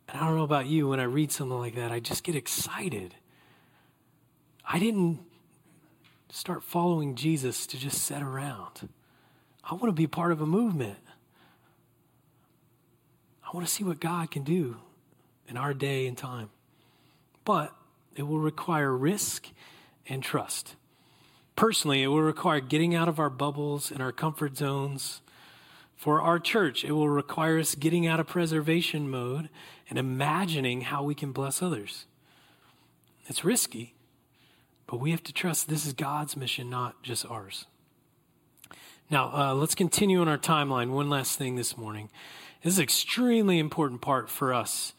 And 0.09 0.21
I 0.21 0.27
don't 0.27 0.37
know 0.37 0.45
about 0.45 0.66
you, 0.66 0.88
when 0.88 1.01
I 1.01 1.05
read 1.05 1.33
something 1.33 1.59
like 1.59 1.75
that, 1.77 1.90
I 1.90 2.01
just 2.01 2.23
get 2.23 2.37
excited. 2.37 3.14
I 4.64 4.79
didn't 4.79 5.21
start 6.31 6.62
following 6.62 7.14
Jesus 7.14 7.66
to 7.66 7.79
just 7.79 8.03
sit 8.03 8.23
around. 8.23 8.88
I 9.64 9.75
want 9.75 9.87
to 9.87 9.93
be 9.93 10.07
part 10.07 10.33
of 10.33 10.40
a 10.40 10.47
movement. 10.47 10.99
I 13.45 13.51
want 13.55 13.66
to 13.66 13.73
see 13.73 13.85
what 13.85 14.01
God 14.01 14.31
can 14.31 14.45
do 14.45 14.77
in 15.49 15.57
our 15.57 15.75
day 15.75 16.07
and 16.07 16.16
time. 16.16 16.51
But 17.45 17.75
it 18.14 18.23
will 18.23 18.38
require 18.38 18.97
risk 18.97 19.49
and 20.07 20.23
trust. 20.23 20.77
Personally, 21.57 22.03
it 22.03 22.09
will 22.09 22.23
require 22.23 22.61
getting 22.61 22.95
out 22.95 23.09
of 23.09 23.19
our 23.19 23.31
bubbles 23.31 23.90
and 23.90 24.01
our 24.01 24.12
comfort 24.12 24.57
zones. 24.57 25.21
For 25.97 26.21
our 26.21 26.38
church, 26.38 26.85
it 26.85 26.93
will 26.93 27.09
require 27.09 27.59
us 27.59 27.75
getting 27.75 28.07
out 28.07 28.21
of 28.21 28.27
preservation 28.27 29.11
mode 29.11 29.51
and 29.88 29.99
imagining 29.99 30.83
how 30.83 31.03
we 31.03 31.14
can 31.14 31.33
bless 31.33 31.61
others. 31.61 32.07
It's 33.27 33.45
risky, 33.45 33.95
but 34.90 34.98
we 34.98 35.12
have 35.12 35.22
to 35.22 35.33
trust 35.33 35.68
this 35.68 35.87
is 35.87 35.92
God's 35.92 36.37
mission, 36.37 36.68
not 36.68 37.00
just 37.05 37.24
ours. 37.31 37.66
Now, 39.09 39.31
uh, 39.33 39.55
let's 39.55 39.76
continue 39.76 40.20
on 40.20 40.26
our 40.26 40.38
timeline. 40.38 40.90
One 40.90 41.09
last 41.09 41.38
thing 41.38 41.55
this 41.55 41.79
morning. 41.79 42.11
This 42.64 42.72
is 42.72 42.79
an 42.79 42.83
extremely 42.83 43.61
important 43.61 44.00
part 44.00 44.29
for 44.29 44.53
us. 44.53 44.94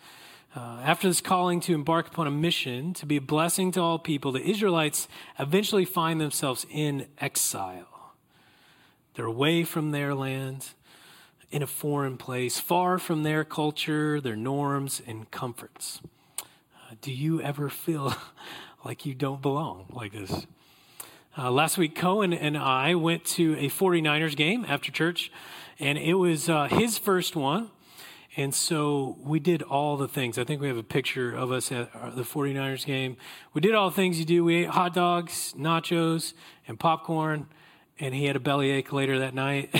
Uh, 0.56 0.80
after 0.84 1.10
this 1.10 1.20
calling 1.20 1.60
to 1.62 1.74
embark 1.74 2.08
upon 2.08 2.26
a 2.26 2.32
mission 2.32 2.94
to 2.94 3.06
be 3.06 3.18
a 3.18 3.22
blessing 3.22 3.72
to 3.74 3.82
all 3.82 4.00
people, 4.00 4.32
the 4.32 4.42
Israelites 4.42 5.10
eventually 5.38 5.86
find 5.86 6.22
themselves 6.22 6.66
in 6.72 7.08
exile. 7.20 8.14
They're 9.16 9.26
away 9.26 9.66
from 9.66 9.92
their 9.92 10.16
land, 10.16 10.70
in 11.52 11.62
a 11.62 11.68
foreign 11.68 12.16
place, 12.16 12.62
far 12.62 12.98
from 12.98 13.24
their 13.24 13.44
culture, 13.44 14.22
their 14.22 14.38
norms, 14.38 15.02
and 15.06 15.30
comforts. 15.32 16.00
Uh, 16.40 16.96
do 17.02 17.12
you 17.12 17.42
ever 17.42 17.68
feel 17.68 18.16
like 18.84 19.06
you 19.06 19.14
don't 19.14 19.42
belong 19.42 19.86
like 19.90 20.12
this. 20.12 20.48
Uh, 21.38 21.50
last 21.50 21.78
week, 21.78 21.96
Cohen 21.96 22.34
and 22.34 22.58
I 22.58 22.96
went 22.96 23.24
to 23.26 23.56
a 23.58 23.70
49ers 23.70 24.36
game 24.36 24.66
after 24.68 24.92
church, 24.92 25.32
and 25.80 25.98
it 25.98 26.16
was 26.16 26.50
uh, 26.50 26.68
his 26.68 26.98
first 26.98 27.36
one. 27.36 27.70
And 28.38 28.56
so 28.56 29.18
we 29.22 29.40
did 29.40 29.62
all 29.62 29.98
the 29.98 30.08
things. 30.08 30.38
I 30.38 30.46
think 30.46 30.62
we 30.62 30.68
have 30.68 30.78
a 30.78 30.84
picture 30.84 31.34
of 31.34 31.52
us 31.52 31.72
at 31.72 31.90
uh, 31.94 32.12
the 32.12 32.24
49ers 32.24 32.86
game. 32.86 33.18
We 33.54 33.62
did 33.62 33.76
all 33.76 33.90
the 33.90 33.96
things 33.96 34.20
you 34.20 34.26
do. 34.26 34.44
We 34.44 34.64
ate 34.64 34.70
hot 34.70 34.94
dogs, 34.94 35.54
nachos, 35.58 36.34
and 36.68 36.80
popcorn, 36.80 37.48
and 38.00 38.16
he 38.16 38.26
had 38.26 38.36
a 38.36 38.40
bellyache 38.40 38.94
later 38.94 39.20
that 39.20 39.34
night. 39.34 39.74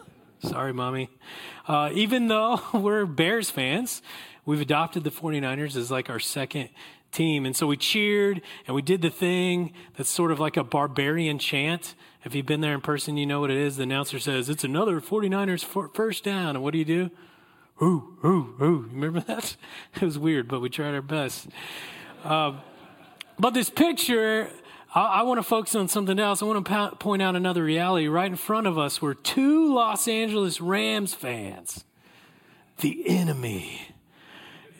Sorry, 0.40 0.72
mommy. 0.72 1.10
Uh, 1.66 1.90
even 1.92 2.28
though 2.28 2.60
we're 2.72 3.04
Bears 3.04 3.50
fans, 3.50 4.02
we've 4.46 4.60
adopted 4.60 5.04
the 5.04 5.10
49ers 5.10 5.76
as 5.76 5.90
like 5.90 6.08
our 6.08 6.20
second 6.20 6.70
team. 7.12 7.46
And 7.46 7.56
so 7.56 7.66
we 7.66 7.76
cheered 7.76 8.42
and 8.66 8.74
we 8.74 8.82
did 8.82 9.02
the 9.02 9.10
thing 9.10 9.72
that's 9.96 10.10
sort 10.10 10.30
of 10.30 10.38
like 10.38 10.56
a 10.56 10.64
barbarian 10.64 11.38
chant. 11.38 11.94
If 12.24 12.34
you've 12.34 12.46
been 12.46 12.60
there 12.60 12.74
in 12.74 12.80
person, 12.80 13.16
you 13.16 13.26
know 13.26 13.40
what 13.40 13.50
it 13.50 13.56
is. 13.56 13.76
The 13.76 13.84
announcer 13.84 14.18
says, 14.18 14.48
It's 14.48 14.64
another 14.64 15.00
49ers 15.00 15.64
first 15.94 16.24
down. 16.24 16.56
And 16.56 16.62
what 16.62 16.72
do 16.72 16.78
you 16.78 16.84
do? 16.84 17.10
Ooh, 17.80 18.18
ooh, 18.24 18.54
ooh. 18.60 18.90
Remember 18.92 19.20
that? 19.20 19.56
It 19.94 20.02
was 20.02 20.18
weird, 20.18 20.48
but 20.48 20.60
we 20.60 20.68
tried 20.68 20.94
our 20.94 21.02
best. 21.02 21.48
Uh, 22.24 22.54
but 23.38 23.54
this 23.54 23.70
picture, 23.70 24.50
I, 24.94 25.00
I 25.00 25.22
want 25.22 25.38
to 25.38 25.42
focus 25.44 25.74
on 25.74 25.88
something 25.88 26.18
else. 26.18 26.42
I 26.42 26.44
want 26.44 26.64
to 26.64 26.70
po- 26.70 26.96
point 26.96 27.22
out 27.22 27.36
another 27.36 27.62
reality. 27.62 28.08
Right 28.08 28.30
in 28.30 28.36
front 28.36 28.66
of 28.66 28.78
us 28.78 29.00
were 29.00 29.14
two 29.14 29.72
Los 29.72 30.08
Angeles 30.08 30.60
Rams 30.60 31.14
fans, 31.14 31.84
the 32.80 33.08
enemy 33.08 33.94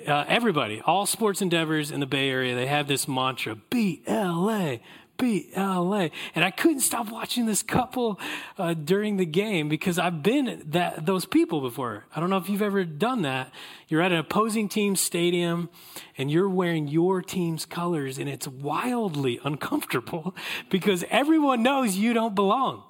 uh, 0.08 0.24
everybody, 0.26 0.80
all 0.84 1.06
sports 1.06 1.42
endeavors 1.42 1.90
in 1.90 2.00
the 2.00 2.06
Bay 2.06 2.30
Area, 2.30 2.54
they 2.54 2.66
have 2.66 2.88
this 2.88 3.06
mantra 3.06 3.56
BLA, 3.56 4.78
BLA. 5.18 6.10
And 6.34 6.44
I 6.44 6.50
couldn't 6.50 6.80
stop 6.80 7.10
watching 7.10 7.46
this 7.46 7.62
couple 7.62 8.18
uh, 8.56 8.74
during 8.74 9.16
the 9.16 9.26
game 9.26 9.68
because 9.68 9.98
I've 9.98 10.22
been 10.22 10.62
that 10.66 11.04
those 11.04 11.26
people 11.26 11.60
before. 11.60 12.06
I 12.14 12.20
don't 12.20 12.30
know 12.30 12.38
if 12.38 12.48
you've 12.48 12.62
ever 12.62 12.84
done 12.84 13.22
that. 13.22 13.52
You're 13.88 14.02
at 14.02 14.12
an 14.12 14.18
opposing 14.18 14.68
team 14.68 14.96
stadium 14.96 15.68
and 16.16 16.30
you're 16.30 16.48
wearing 16.48 16.88
your 16.88 17.20
team's 17.20 17.66
colors, 17.66 18.18
and 18.18 18.28
it's 18.28 18.48
wildly 18.48 19.40
uncomfortable 19.44 20.34
because 20.70 21.04
everyone 21.10 21.62
knows 21.62 21.96
you 21.96 22.12
don't 22.14 22.34
belong. 22.34 22.84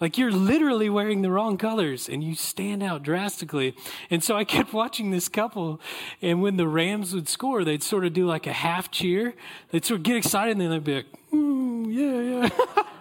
Like 0.00 0.18
you're 0.18 0.32
literally 0.32 0.90
wearing 0.90 1.22
the 1.22 1.30
wrong 1.30 1.56
colors 1.56 2.08
and 2.08 2.22
you 2.22 2.34
stand 2.34 2.82
out 2.82 3.02
drastically. 3.02 3.74
And 4.10 4.22
so 4.22 4.36
I 4.36 4.44
kept 4.44 4.72
watching 4.72 5.10
this 5.10 5.28
couple, 5.28 5.80
and 6.20 6.42
when 6.42 6.56
the 6.56 6.68
Rams 6.68 7.14
would 7.14 7.28
score, 7.28 7.64
they'd 7.64 7.82
sort 7.82 8.04
of 8.04 8.12
do 8.12 8.26
like 8.26 8.46
a 8.46 8.52
half 8.52 8.90
cheer. 8.90 9.34
They'd 9.70 9.84
sort 9.84 10.00
of 10.00 10.04
get 10.04 10.16
excited 10.16 10.52
and 10.52 10.60
then 10.60 10.70
they'd 10.70 10.84
be 10.84 10.94
like, 10.96 11.06
mm, 11.32 11.92
yeah, 11.92 12.48
yeah. 12.48 12.84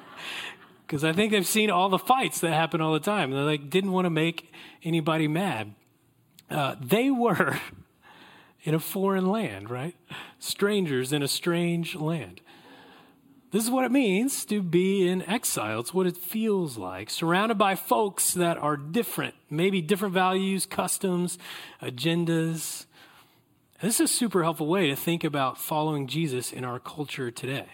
Because 0.86 1.04
I 1.04 1.12
think 1.12 1.32
they've 1.32 1.48
seen 1.48 1.72
all 1.72 1.90
the 1.90 1.98
fights 1.98 2.40
that 2.42 2.52
happen 2.52 2.80
all 2.80 2.94
the 2.94 3.00
time. 3.00 3.32
They 3.32 3.38
like 3.38 3.70
didn't 3.72 3.94
want 3.94 4.06
to 4.06 4.12
make 4.12 4.54
anybody 4.84 5.28
mad. 5.28 5.74
Uh, 6.52 6.76
they 6.80 7.10
were 7.10 7.60
in 8.64 8.76
a 8.76 8.80
foreign 8.80 9.26
land, 9.26 9.72
right? 9.72 9.96
Strangers 10.38 11.12
in 11.12 11.24
a 11.24 11.28
strange 11.28 11.96
land. 11.96 12.42
This 13.54 13.66
is 13.66 13.70
what 13.70 13.86
it 13.86 13.92
means 13.92 14.46
to 14.46 14.64
be 14.64 15.08
in 15.08 15.22
exile. 15.30 15.80
It's 15.80 15.94
what 15.94 16.08
it 16.08 16.18
feels 16.18 16.76
like, 16.76 17.12
surrounded 17.12 17.56
by 17.60 17.76
folks 17.76 18.34
that 18.34 18.58
are 18.58 18.76
different, 18.76 19.36
maybe 19.48 19.80
different 19.80 20.16
values, 20.16 20.66
customs, 20.66 21.38
agendas. 21.80 22.88
This 23.80 24.00
is 24.00 24.00
a 24.00 24.08
super 24.08 24.42
helpful 24.42 24.66
way 24.66 24.88
to 24.88 24.96
think 24.96 25.24
about 25.24 25.60
following 25.60 26.08
Jesus 26.08 26.52
in 26.52 26.66
our 26.66 26.80
culture 26.80 27.30
today. 27.30 27.68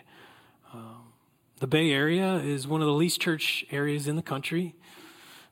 Um, 0.73 1.13
the 1.61 1.67
Bay 1.67 1.91
Area 1.91 2.35
is 2.39 2.67
one 2.67 2.81
of 2.81 2.87
the 2.87 2.93
least 2.93 3.21
church 3.21 3.63
areas 3.71 4.05
in 4.05 4.17
the 4.17 4.21
country. 4.21 4.75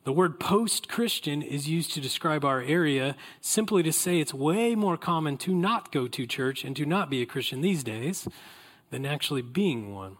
The 0.03 0.11
word 0.11 0.41
post 0.41 0.89
Christian 0.89 1.41
is 1.41 1.69
used 1.69 1.93
to 1.93 2.01
describe 2.01 2.43
our 2.43 2.61
area 2.61 3.15
simply 3.39 3.81
to 3.83 3.93
say 3.93 4.19
it's 4.19 4.33
way 4.33 4.75
more 4.75 4.97
common 4.97 5.37
to 5.37 5.55
not 5.55 5.93
go 5.93 6.05
to 6.09 6.27
church 6.27 6.65
and 6.65 6.75
to 6.75 6.85
not 6.85 7.09
be 7.09 7.21
a 7.21 7.25
Christian 7.25 7.61
these 7.61 7.81
days 7.81 8.27
than 8.89 9.05
actually 9.05 9.41
being 9.41 9.93
one. 9.93 10.17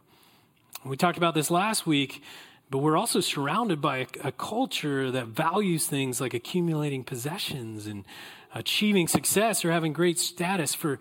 We 0.86 0.98
talked 0.98 1.18
about 1.18 1.34
this 1.34 1.50
last 1.50 1.86
week, 1.86 2.22
but 2.70 2.80
we're 2.80 2.98
also 2.98 3.20
surrounded 3.20 3.82
by 3.82 3.98
a, 3.98 4.08
a, 4.26 4.32
culture 4.32 5.10
that 5.12 5.28
values 5.28 5.88
things 5.88 6.20
like 6.20 6.34
accumulating 6.34 7.04
possessions 7.04 7.88
and 7.88 8.06
achieving 8.54 9.08
success 9.08 9.64
or 9.64 9.72
having 9.72 9.94
great 9.94 10.20
status. 10.20 10.74
For, 10.74 11.00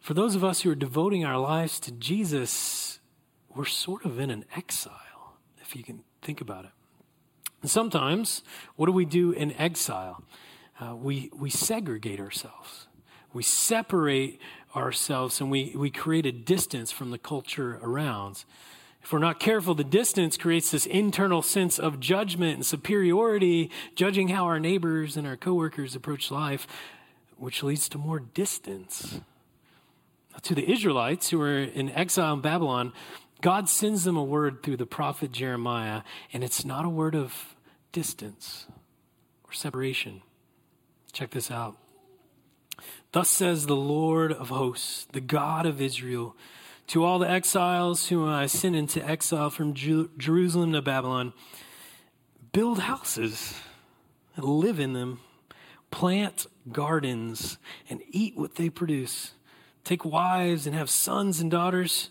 for 0.00 0.14
those 0.14 0.34
of 0.34 0.44
us 0.44 0.62
who 0.62 0.70
are 0.70 0.76
devoting 0.76 1.24
our 1.24 1.38
lives 1.38 1.80
to 1.80 1.92
Jesus, 1.92 3.00
we're 3.54 3.64
sort 3.64 4.04
of 4.04 4.18
in 4.18 4.30
an 4.30 4.44
exile, 4.56 5.36
if 5.60 5.74
you 5.74 5.82
can 5.82 6.04
think 6.20 6.40
about 6.40 6.64
it. 6.64 6.72
And 7.62 7.70
sometimes, 7.70 8.42
what 8.76 8.86
do 8.86 8.92
we 8.92 9.04
do 9.04 9.30
in 9.30 9.52
exile? 9.52 10.22
Uh, 10.80 10.96
we, 10.96 11.30
we 11.34 11.48
segregate 11.48 12.18
ourselves. 12.18 12.88
We 13.32 13.42
separate 13.42 14.40
ourselves 14.74 15.40
and 15.40 15.50
we, 15.50 15.74
we 15.76 15.90
create 15.90 16.26
a 16.26 16.32
distance 16.32 16.90
from 16.90 17.10
the 17.10 17.18
culture 17.18 17.78
around. 17.82 18.44
If 19.02 19.12
we're 19.12 19.18
not 19.18 19.40
careful, 19.40 19.74
the 19.74 19.84
distance 19.84 20.36
creates 20.36 20.70
this 20.70 20.86
internal 20.86 21.42
sense 21.42 21.78
of 21.78 21.98
judgment 21.98 22.54
and 22.54 22.66
superiority, 22.66 23.70
judging 23.96 24.28
how 24.28 24.44
our 24.44 24.60
neighbors 24.60 25.16
and 25.16 25.26
our 25.26 25.36
coworkers 25.36 25.96
approach 25.96 26.30
life, 26.30 26.66
which 27.36 27.62
leads 27.62 27.88
to 27.90 27.98
more 27.98 28.20
distance. 28.20 29.20
To 30.42 30.54
the 30.54 30.70
Israelites 30.70 31.30
who 31.30 31.40
are 31.42 31.58
in 31.58 31.90
exile 31.90 32.34
in 32.34 32.40
Babylon, 32.40 32.92
God 33.40 33.68
sends 33.68 34.04
them 34.04 34.16
a 34.16 34.22
word 34.22 34.62
through 34.62 34.76
the 34.76 34.86
prophet 34.86 35.32
Jeremiah, 35.32 36.02
and 36.32 36.44
it's 36.44 36.64
not 36.64 36.84
a 36.84 36.88
word 36.88 37.16
of 37.16 37.56
distance 37.90 38.66
or 39.44 39.52
separation. 39.52 40.22
Check 41.12 41.30
this 41.30 41.50
out. 41.50 41.76
Thus 43.12 43.28
says 43.28 43.66
the 43.66 43.76
Lord 43.76 44.32
of 44.32 44.48
hosts, 44.48 45.06
the 45.12 45.20
God 45.20 45.66
of 45.66 45.80
Israel, 45.80 46.34
to 46.88 47.04
all 47.04 47.18
the 47.18 47.30
exiles 47.30 48.08
whom 48.08 48.28
I 48.28 48.46
sent 48.46 48.74
into 48.74 49.06
exile 49.06 49.50
from 49.50 49.74
Jerusalem 49.74 50.72
to 50.72 50.82
Babylon 50.82 51.32
build 52.52 52.80
houses 52.80 53.54
and 54.36 54.44
live 54.44 54.78
in 54.78 54.92
them, 54.92 55.20
plant 55.90 56.46
gardens 56.70 57.58
and 57.88 58.02
eat 58.10 58.36
what 58.36 58.54
they 58.56 58.68
produce. 58.68 59.32
Take 59.84 60.04
wives 60.04 60.66
and 60.66 60.76
have 60.76 60.90
sons 60.90 61.40
and 61.40 61.50
daughters. 61.50 62.10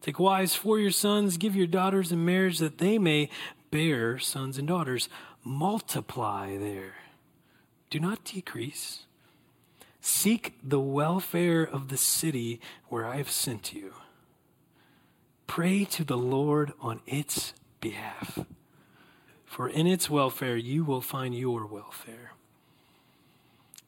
Take 0.00 0.18
wives 0.18 0.54
for 0.54 0.78
your 0.78 0.90
sons, 0.90 1.36
give 1.36 1.54
your 1.54 1.66
daughters 1.66 2.10
in 2.10 2.24
marriage 2.24 2.58
that 2.58 2.78
they 2.78 2.98
may 2.98 3.30
bear 3.70 4.18
sons 4.18 4.58
and 4.58 4.66
daughters. 4.66 5.08
Multiply 5.44 6.56
there. 6.58 6.94
Do 7.90 8.00
not 8.00 8.24
decrease. 8.24 9.04
Seek 10.04 10.58
the 10.64 10.80
welfare 10.80 11.62
of 11.62 11.88
the 11.88 11.96
city 11.96 12.60
where 12.88 13.06
I 13.06 13.18
have 13.18 13.30
sent 13.30 13.72
you. 13.72 13.94
Pray 15.46 15.84
to 15.84 16.02
the 16.02 16.18
Lord 16.18 16.72
on 16.80 17.00
its 17.06 17.54
behalf, 17.80 18.40
for 19.44 19.68
in 19.68 19.86
its 19.86 20.10
welfare 20.10 20.56
you 20.56 20.82
will 20.82 21.02
find 21.02 21.36
your 21.36 21.66
welfare. 21.66 22.32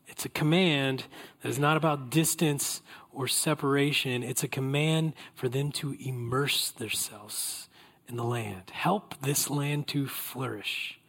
It's 0.06 0.24
a 0.24 0.28
command 0.28 1.06
that 1.42 1.48
is 1.48 1.58
not 1.58 1.76
about 1.76 2.10
distance 2.10 2.80
or 3.12 3.26
separation. 3.26 4.22
It's 4.22 4.44
a 4.44 4.48
command 4.48 5.14
for 5.34 5.48
them 5.48 5.72
to 5.72 5.96
immerse 5.98 6.70
themselves 6.70 7.68
in 8.06 8.14
the 8.14 8.22
land, 8.22 8.70
help 8.70 9.20
this 9.20 9.50
land 9.50 9.88
to 9.88 10.06
flourish 10.06 11.00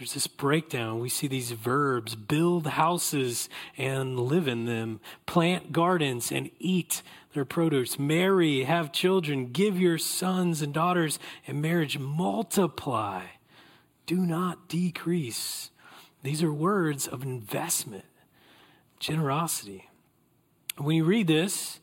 there's 0.00 0.14
this 0.14 0.26
breakdown. 0.26 0.98
We 0.98 1.10
see 1.10 1.26
these 1.26 1.50
verbs 1.50 2.14
build 2.14 2.68
houses 2.68 3.50
and 3.76 4.18
live 4.18 4.48
in 4.48 4.64
them, 4.64 4.98
plant 5.26 5.72
gardens 5.72 6.32
and 6.32 6.50
eat 6.58 7.02
their 7.34 7.44
produce, 7.44 7.98
marry, 7.98 8.64
have 8.64 8.92
children, 8.92 9.52
give 9.52 9.78
your 9.78 9.98
sons 9.98 10.62
and 10.62 10.72
daughters 10.72 11.18
in 11.44 11.60
marriage, 11.60 11.98
multiply, 11.98 13.24
do 14.06 14.24
not 14.24 14.70
decrease. 14.70 15.70
These 16.22 16.42
are 16.42 16.52
words 16.52 17.06
of 17.06 17.22
investment, 17.22 18.06
generosity. 19.00 19.90
When 20.78 20.96
you 20.96 21.04
read 21.04 21.26
this, 21.26 21.78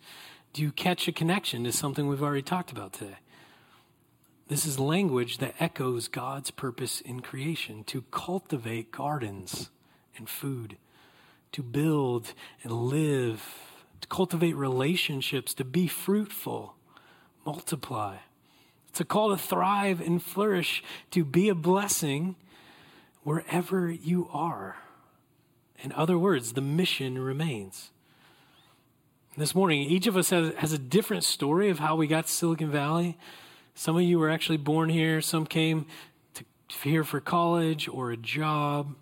do 0.54 0.64
you 0.64 0.72
catch 0.72 1.08
a 1.08 1.12
connection 1.12 1.64
to 1.66 1.72
something 1.72 2.08
we've 2.08 2.24
already 2.24 2.42
talked 2.42 2.72
about 2.72 2.94
today? 2.94 3.18
This 4.48 4.66
is 4.66 4.80
language 4.80 5.40
that 5.40 5.56
echoes 5.60 6.08
God's 6.08 6.52
purpose 6.52 7.02
in 7.02 7.20
creation 7.20 7.84
to 7.86 8.04
cultivate 8.04 8.92
gardens 8.92 9.70
and 10.16 10.30
food, 10.30 10.78
to 11.52 11.62
build 11.62 12.34
and 12.64 12.72
live, 12.72 13.44
to 14.00 14.08
cultivate 14.08 14.56
relationships, 14.56 15.54
to 15.56 15.66
be 15.66 15.88
fruitful, 15.88 16.76
multiply. 17.46 18.18
It's 18.88 19.02
a 19.02 19.06
call 19.06 19.30
to 19.32 19.38
thrive 19.38 20.00
and 20.00 20.24
flourish, 20.24 20.82
to 21.12 21.26
be 21.26 21.50
a 21.50 21.56
blessing 21.56 22.38
wherever 23.24 23.92
you 23.92 24.30
are. 24.32 24.78
In 25.84 25.92
other 25.92 26.18
words, 26.18 26.54
the 26.54 26.62
mission 26.62 27.20
remains. 27.20 27.92
This 29.36 29.54
morning, 29.54 29.82
each 29.82 30.08
of 30.08 30.16
us 30.16 30.30
has, 30.30 30.54
has 30.56 30.72
a 30.72 30.80
different 30.80 31.26
story 31.26 31.70
of 31.70 31.80
how 31.80 31.98
we 31.98 32.08
got 32.08 32.28
to 32.28 32.32
Silicon 32.32 32.72
Valley. 32.72 33.18
Some 33.78 33.96
of 33.96 34.02
you 34.02 34.18
were 34.18 34.32
actually 34.32 34.58
born 34.58 34.90
here, 34.90 35.22
some 35.22 35.46
came 35.46 35.86
to, 36.34 36.44
here 36.80 37.04
for 37.04 37.20
college 37.20 37.88
or 37.88 38.10
a 38.10 38.18
job. 38.18 38.96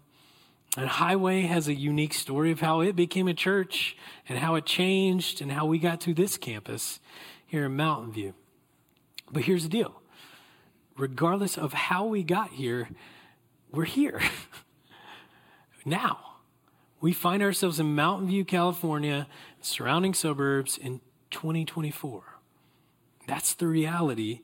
And 0.76 0.90
Highway 0.90 1.44
has 1.44 1.70
a 1.70 1.74
unique 1.74 2.14
story 2.14 2.52
of 2.52 2.60
how 2.60 2.82
it 2.82 2.94
became 2.94 3.30
a 3.30 3.34
church 3.34 3.96
and 4.28 4.38
how 4.38 4.56
it 4.56 4.66
changed 4.66 5.40
and 5.40 5.50
how 5.50 5.66
we 5.66 5.80
got 5.80 6.02
to 6.02 6.14
this 6.14 6.36
campus 6.36 7.00
here 7.48 7.68
in 7.68 7.78
Mountain 7.78 8.12
View. 8.12 8.34
But 9.32 9.44
here's 9.44 9.64
the 9.64 9.70
deal 9.70 10.02
regardless 10.98 11.58
of 11.58 11.72
how 11.72 12.06
we 12.08 12.22
got 12.22 12.50
here, 12.50 12.90
we're 13.72 13.86
here. 13.86 14.22
now, 15.86 16.20
we 17.00 17.14
find 17.14 17.42
ourselves 17.42 17.80
in 17.80 17.96
Mountain 17.96 18.28
View, 18.28 18.44
California, 18.44 19.28
surrounding 19.62 20.14
suburbs 20.14 20.78
in 20.78 21.00
2024. 21.32 22.24
That's 23.26 23.54
the 23.54 23.68
reality 23.68 24.42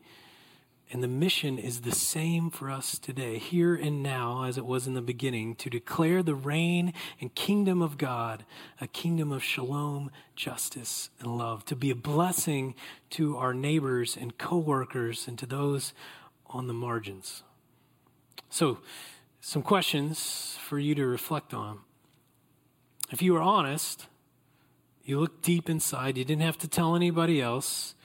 and 0.92 1.02
the 1.02 1.08
mission 1.08 1.58
is 1.58 1.82
the 1.82 1.96
same 1.96 2.50
for 2.50 2.70
us 2.70 3.00
today, 3.00 3.38
here 3.38 3.74
and 3.76 4.04
now, 4.04 4.44
as 4.44 4.58
it 4.58 4.66
was 4.66 4.88
in 4.88 4.94
the 4.94 5.02
beginning, 5.02 5.56
to 5.56 5.70
declare 5.70 6.22
the 6.22 6.36
reign 6.36 6.92
and 7.22 7.34
kingdom 7.34 7.82
of 7.82 7.98
God, 7.98 8.44
a 8.82 8.88
kingdom 8.88 9.32
of 9.32 9.42
shalom, 9.42 10.12
justice, 10.36 11.10
and 11.20 11.38
love, 11.38 11.64
to 11.66 11.78
be 11.78 11.92
a 11.92 11.96
blessing 11.96 12.76
to 13.12 13.38
our 13.38 13.54
neighbors 13.54 14.18
and 14.20 14.38
coworkers 14.38 15.30
and 15.30 15.40
to 15.40 15.46
those 15.46 15.94
on 16.48 16.68
the 16.68 16.74
margins. 16.74 17.44
So, 18.50 18.80
some 19.40 19.62
questions 19.62 20.58
for 20.62 20.78
you 20.78 20.94
to 20.96 21.06
reflect 21.06 21.54
on. 21.54 21.80
If 23.12 23.22
you 23.22 23.32
were 23.32 23.42
honest, 23.42 24.08
you 25.06 25.22
look 25.22 25.42
deep 25.42 25.70
inside, 25.70 26.18
you 26.18 26.26
didn't 26.26 26.44
have 26.44 26.58
to 26.60 26.68
tell 26.68 26.98
anybody 26.98 27.42
else. 27.42 27.96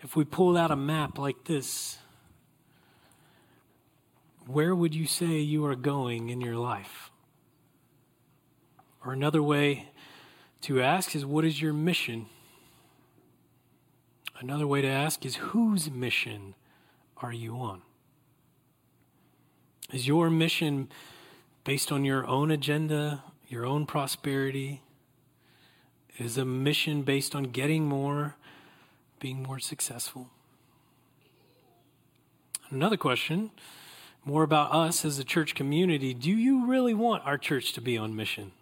If 0.00 0.16
we 0.16 0.24
pulled 0.24 0.56
out 0.56 0.70
a 0.70 0.76
map 0.76 1.18
like 1.18 1.44
this, 1.44 1.98
where 4.46 4.74
would 4.74 4.94
you 4.94 5.06
say 5.06 5.38
you 5.38 5.64
are 5.64 5.76
going 5.76 6.28
in 6.28 6.40
your 6.40 6.56
life? 6.56 7.10
Or 9.04 9.12
another 9.12 9.42
way 9.42 9.90
to 10.62 10.80
ask 10.80 11.14
is, 11.14 11.26
what 11.26 11.44
is 11.44 11.60
your 11.60 11.72
mission? 11.72 12.26
Another 14.40 14.66
way 14.66 14.82
to 14.82 14.88
ask 14.88 15.24
is, 15.24 15.36
whose 15.36 15.90
mission 15.90 16.54
are 17.18 17.32
you 17.32 17.56
on? 17.56 17.82
Is 19.92 20.06
your 20.06 20.30
mission 20.30 20.88
based 21.64 21.92
on 21.92 22.04
your 22.04 22.26
own 22.26 22.50
agenda, 22.50 23.24
your 23.48 23.64
own 23.64 23.86
prosperity? 23.86 24.82
Is 26.18 26.38
a 26.38 26.44
mission 26.44 27.02
based 27.02 27.34
on 27.34 27.44
getting 27.44 27.86
more, 27.86 28.36
being 29.20 29.42
more 29.42 29.58
successful? 29.58 30.30
Another 32.70 32.96
question 32.96 33.50
more 34.24 34.42
about 34.42 34.72
us 34.72 35.04
as 35.04 35.18
a 35.18 35.24
church 35.24 35.54
community. 35.54 36.14
Do 36.14 36.30
you 36.30 36.66
really 36.66 36.94
want 36.94 37.26
our 37.26 37.36
church 37.36 37.72
to 37.74 37.80
be 37.80 37.98
on 37.98 38.16
mission? 38.16 38.52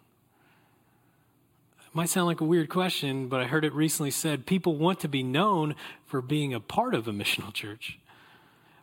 It 1.79 1.95
might 1.95 2.09
sound 2.09 2.27
like 2.27 2.41
a 2.41 2.45
weird 2.45 2.69
question, 2.69 3.27
but 3.27 3.39
I 3.39 3.45
heard 3.45 3.63
it 3.63 3.73
recently 3.73 4.11
said 4.11 4.45
people 4.45 4.75
want 4.75 4.99
to 5.01 5.07
be 5.07 5.23
known 5.23 5.75
for 6.05 6.21
being 6.21 6.53
a 6.53 6.59
part 6.59 6.93
of 6.93 7.07
a 7.07 7.11
missional 7.11 7.53
church, 7.53 7.99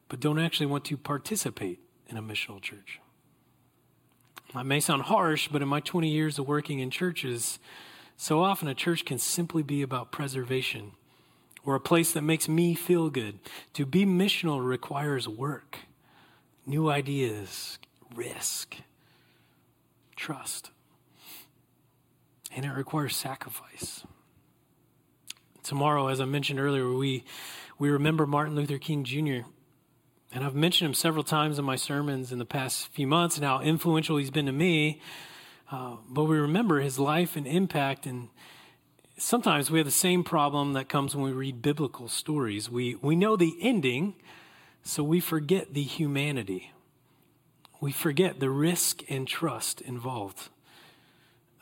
but 0.09 0.21
don't 0.21 0.39
actually 0.39 0.67
want 0.67 0.85
to 0.87 0.97
participate 0.97 1.81
in 2.09 2.17
a 2.17 2.23
missional 2.23 2.61
church. 2.61 3.01
That 4.55 4.67
may 4.67 4.81
sound 4.81 5.03
harsh, 5.03 5.49
but 5.49 5.63
in 5.63 5.69
my 5.69 5.81
20 5.81 6.09
years 6.09 6.39
of 6.39 6.49
working 6.49 6.81
in 6.81 6.91
churches, 6.91 7.59
so 8.17 8.43
often 8.43 8.69
a 8.69 8.75
church 8.75 9.05
can 9.05 9.19
simply 9.19 9.63
be 9.63 9.83
about 9.83 10.13
preservation 10.13 10.93
or 11.65 11.75
a 11.75 11.81
place 11.81 12.13
that 12.13 12.23
makes 12.23 12.49
me 12.49 12.75
feel 12.75 13.11
good. 13.11 13.39
To 13.75 13.87
be 13.87 14.05
missional 14.05 14.67
requires 14.67 15.29
work, 15.29 15.79
new 16.67 16.91
ideas, 16.91 17.79
risk, 18.15 18.77
trust 20.17 20.71
and 22.55 22.65
it 22.65 22.71
requires 22.71 23.17
sacrifice. 23.17 24.05
Tomorrow, 25.63 26.09
as 26.09 26.21
I 26.21 26.25
mentioned 26.25 26.59
earlier, 26.59 26.91
we, 26.93 27.25
we 27.79 27.91
remember 27.91 28.27
Martin 28.27 28.57
Luther 28.57 28.79
King 28.79 29.05
Jr., 29.05 29.47
and 30.33 30.45
I've 30.45 30.55
mentioned 30.55 30.87
him 30.87 30.95
several 30.95 31.25
times 31.25 31.59
in 31.59 31.65
my 31.65 31.75
sermons 31.75 32.31
in 32.31 32.39
the 32.39 32.45
past 32.45 32.89
few 32.89 33.07
months 33.07 33.37
and 33.37 33.45
how 33.45 33.61
influential 33.61 34.17
he's 34.17 34.31
been 34.31 34.47
to 34.47 34.53
me. 34.53 35.01
Uh, 35.73 35.97
but 36.09 36.25
we 36.25 36.39
remember 36.39 36.81
his 36.81 37.01
life 37.01 37.35
and 37.35 37.49
impact, 37.49 38.07
and 38.07 38.29
sometimes 39.17 39.73
we 39.73 39.81
have 39.81 39.87
the 39.87 39.93
same 39.93 40.23
problem 40.23 40.73
that 40.75 40.89
comes 40.89 41.17
when 41.17 41.25
we 41.25 41.33
read 41.33 41.63
biblical 41.63 42.07
stories. 42.07 42.71
We, 42.71 42.95
we 42.97 43.17
know 43.17 43.37
the 43.37 43.57
ending, 43.61 44.15
so 44.83 45.03
we 45.03 45.21
forget 45.21 45.75
the 45.75 45.83
humanity. 45.83 46.73
We 47.81 47.93
forget 47.93 48.41
the 48.41 48.51
risk 48.51 49.03
and 49.09 49.27
trust 49.27 49.81
involved. 49.81 50.49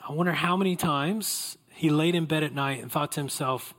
I 0.09 0.13
wonder 0.13 0.33
how 0.33 0.57
many 0.57 0.77
times 0.77 1.59
he 1.69 1.91
laid 1.91 2.15
in 2.15 2.25
bed 2.25 2.43
at 2.43 2.55
night 2.55 2.83
and 2.83 2.91
thought 2.91 3.13
to 3.13 3.21
himself, 3.21 3.75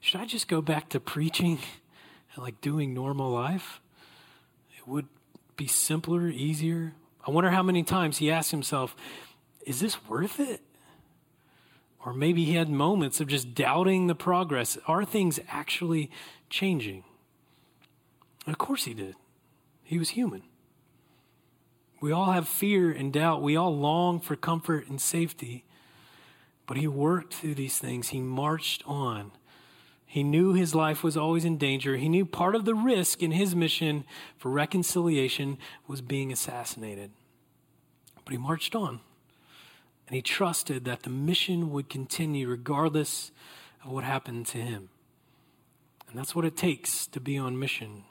should 0.00 0.20
I 0.20 0.24
just 0.24 0.46
go 0.46 0.60
back 0.60 0.88
to 0.90 1.00
preaching 1.00 1.58
and 2.34 2.44
like 2.44 2.60
doing 2.60 2.94
normal 2.94 3.30
life? 3.30 3.80
It 4.76 4.86
would 4.86 5.06
be 5.56 5.66
simpler, 5.66 6.28
easier. 6.28 6.94
I 7.26 7.30
wonder 7.30 7.50
how 7.50 7.62
many 7.62 7.82
times 7.82 8.18
he 8.18 8.30
asked 8.30 8.50
himself, 8.50 8.94
is 9.66 9.80
this 9.80 10.06
worth 10.08 10.38
it? 10.38 10.62
Or 12.04 12.14
maybe 12.14 12.44
he 12.44 12.54
had 12.54 12.70
moments 12.70 13.20
of 13.20 13.26
just 13.26 13.54
doubting 13.54 14.06
the 14.06 14.14
progress. 14.14 14.78
Are 14.86 15.04
things 15.04 15.40
actually 15.48 16.10
changing? 16.48 17.04
And 18.48 18.54
of 18.54 18.58
course 18.58 18.86
he 18.86 18.94
did. 18.94 19.14
He 19.84 19.98
was 19.98 20.08
human. 20.08 20.42
We 22.00 22.12
all 22.12 22.32
have 22.32 22.48
fear 22.48 22.90
and 22.90 23.12
doubt. 23.12 23.42
We 23.42 23.56
all 23.56 23.76
long 23.76 24.20
for 24.20 24.36
comfort 24.36 24.88
and 24.88 24.98
safety. 24.98 25.66
But 26.66 26.78
he 26.78 26.86
worked 26.86 27.34
through 27.34 27.56
these 27.56 27.76
things. 27.76 28.08
He 28.08 28.22
marched 28.22 28.82
on. 28.86 29.32
He 30.06 30.22
knew 30.22 30.54
his 30.54 30.74
life 30.74 31.04
was 31.04 31.14
always 31.14 31.44
in 31.44 31.58
danger. 31.58 31.98
He 31.98 32.08
knew 32.08 32.24
part 32.24 32.54
of 32.54 32.64
the 32.64 32.74
risk 32.74 33.22
in 33.22 33.32
his 33.32 33.54
mission 33.54 34.06
for 34.38 34.50
reconciliation 34.50 35.58
was 35.86 36.00
being 36.00 36.32
assassinated. 36.32 37.10
But 38.24 38.32
he 38.32 38.38
marched 38.38 38.74
on. 38.74 39.00
And 40.06 40.16
he 40.16 40.22
trusted 40.22 40.86
that 40.86 41.02
the 41.02 41.10
mission 41.10 41.70
would 41.70 41.90
continue 41.90 42.48
regardless 42.48 43.30
of 43.84 43.90
what 43.90 44.04
happened 44.04 44.46
to 44.46 44.58
him. 44.58 44.88
And 46.08 46.18
that's 46.18 46.34
what 46.34 46.46
it 46.46 46.56
takes 46.56 47.06
to 47.08 47.20
be 47.20 47.36
on 47.36 47.58
mission 47.58 48.04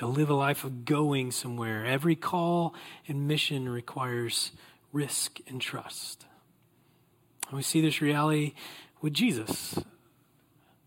to 0.00 0.06
live 0.06 0.30
a 0.30 0.34
life 0.34 0.64
of 0.64 0.86
going 0.86 1.30
somewhere. 1.30 1.84
Every 1.84 2.16
call 2.16 2.74
and 3.06 3.28
mission 3.28 3.68
requires 3.68 4.50
risk 4.94 5.40
and 5.46 5.60
trust. 5.60 6.24
And 7.48 7.58
we 7.58 7.62
see 7.62 7.82
this 7.82 8.00
reality 8.00 8.54
with 9.02 9.12
Jesus. 9.12 9.78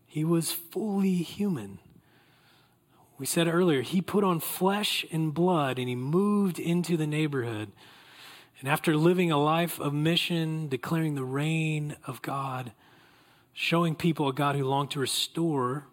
He 0.04 0.24
was 0.24 0.50
fully 0.50 1.18
human. 1.18 1.78
We 3.16 3.24
said 3.24 3.46
earlier, 3.46 3.82
he 3.82 4.02
put 4.02 4.24
on 4.24 4.40
flesh 4.40 5.06
and 5.12 5.32
blood 5.32 5.78
and 5.78 5.88
he 5.88 5.94
moved 5.94 6.58
into 6.58 6.96
the 6.96 7.06
neighborhood. 7.06 7.70
And 8.58 8.68
after 8.68 8.96
living 8.96 9.30
a 9.30 9.40
life 9.40 9.78
of 9.78 9.94
mission, 9.94 10.66
declaring 10.66 11.14
the 11.14 11.22
reign 11.22 11.94
of 12.04 12.20
God, 12.20 12.72
showing 13.52 13.94
people 13.94 14.26
a 14.26 14.32
God 14.32 14.56
who 14.56 14.64
longed 14.64 14.90
to 14.90 14.98
restore 14.98 15.86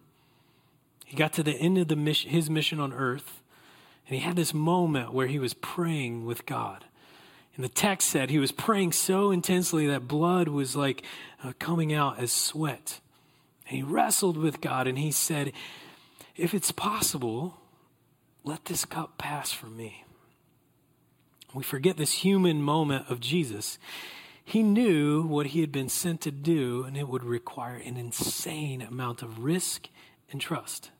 he 1.12 1.18
got 1.18 1.34
to 1.34 1.42
the 1.42 1.52
end 1.52 1.76
of 1.76 1.88
the 1.88 1.94
mission, 1.94 2.30
his 2.30 2.48
mission 2.48 2.80
on 2.80 2.94
earth, 2.94 3.42
and 4.08 4.16
he 4.16 4.22
had 4.22 4.34
this 4.34 4.54
moment 4.54 5.12
where 5.12 5.26
he 5.26 5.38
was 5.38 5.52
praying 5.52 6.24
with 6.24 6.46
God. 6.46 6.86
And 7.54 7.62
the 7.62 7.68
text 7.68 8.08
said 8.08 8.30
he 8.30 8.38
was 8.38 8.50
praying 8.50 8.92
so 8.92 9.30
intensely 9.30 9.86
that 9.88 10.08
blood 10.08 10.48
was 10.48 10.74
like 10.74 11.02
uh, 11.44 11.52
coming 11.58 11.92
out 11.92 12.18
as 12.18 12.32
sweat. 12.32 13.00
And 13.68 13.76
he 13.76 13.82
wrestled 13.82 14.38
with 14.38 14.62
God 14.62 14.86
and 14.86 14.98
he 14.98 15.12
said, 15.12 15.52
If 16.34 16.54
it's 16.54 16.72
possible, 16.72 17.58
let 18.42 18.64
this 18.64 18.86
cup 18.86 19.18
pass 19.18 19.52
from 19.52 19.76
me. 19.76 20.06
We 21.52 21.62
forget 21.62 21.98
this 21.98 22.12
human 22.24 22.62
moment 22.62 23.10
of 23.10 23.20
Jesus. 23.20 23.78
He 24.42 24.62
knew 24.62 25.26
what 25.26 25.48
he 25.48 25.60
had 25.60 25.72
been 25.72 25.90
sent 25.90 26.22
to 26.22 26.30
do, 26.30 26.84
and 26.84 26.96
it 26.96 27.06
would 27.06 27.22
require 27.22 27.76
an 27.76 27.98
insane 27.98 28.80
amount 28.80 29.20
of 29.20 29.40
risk 29.40 29.90
and 30.30 30.40
trust. 30.40 30.90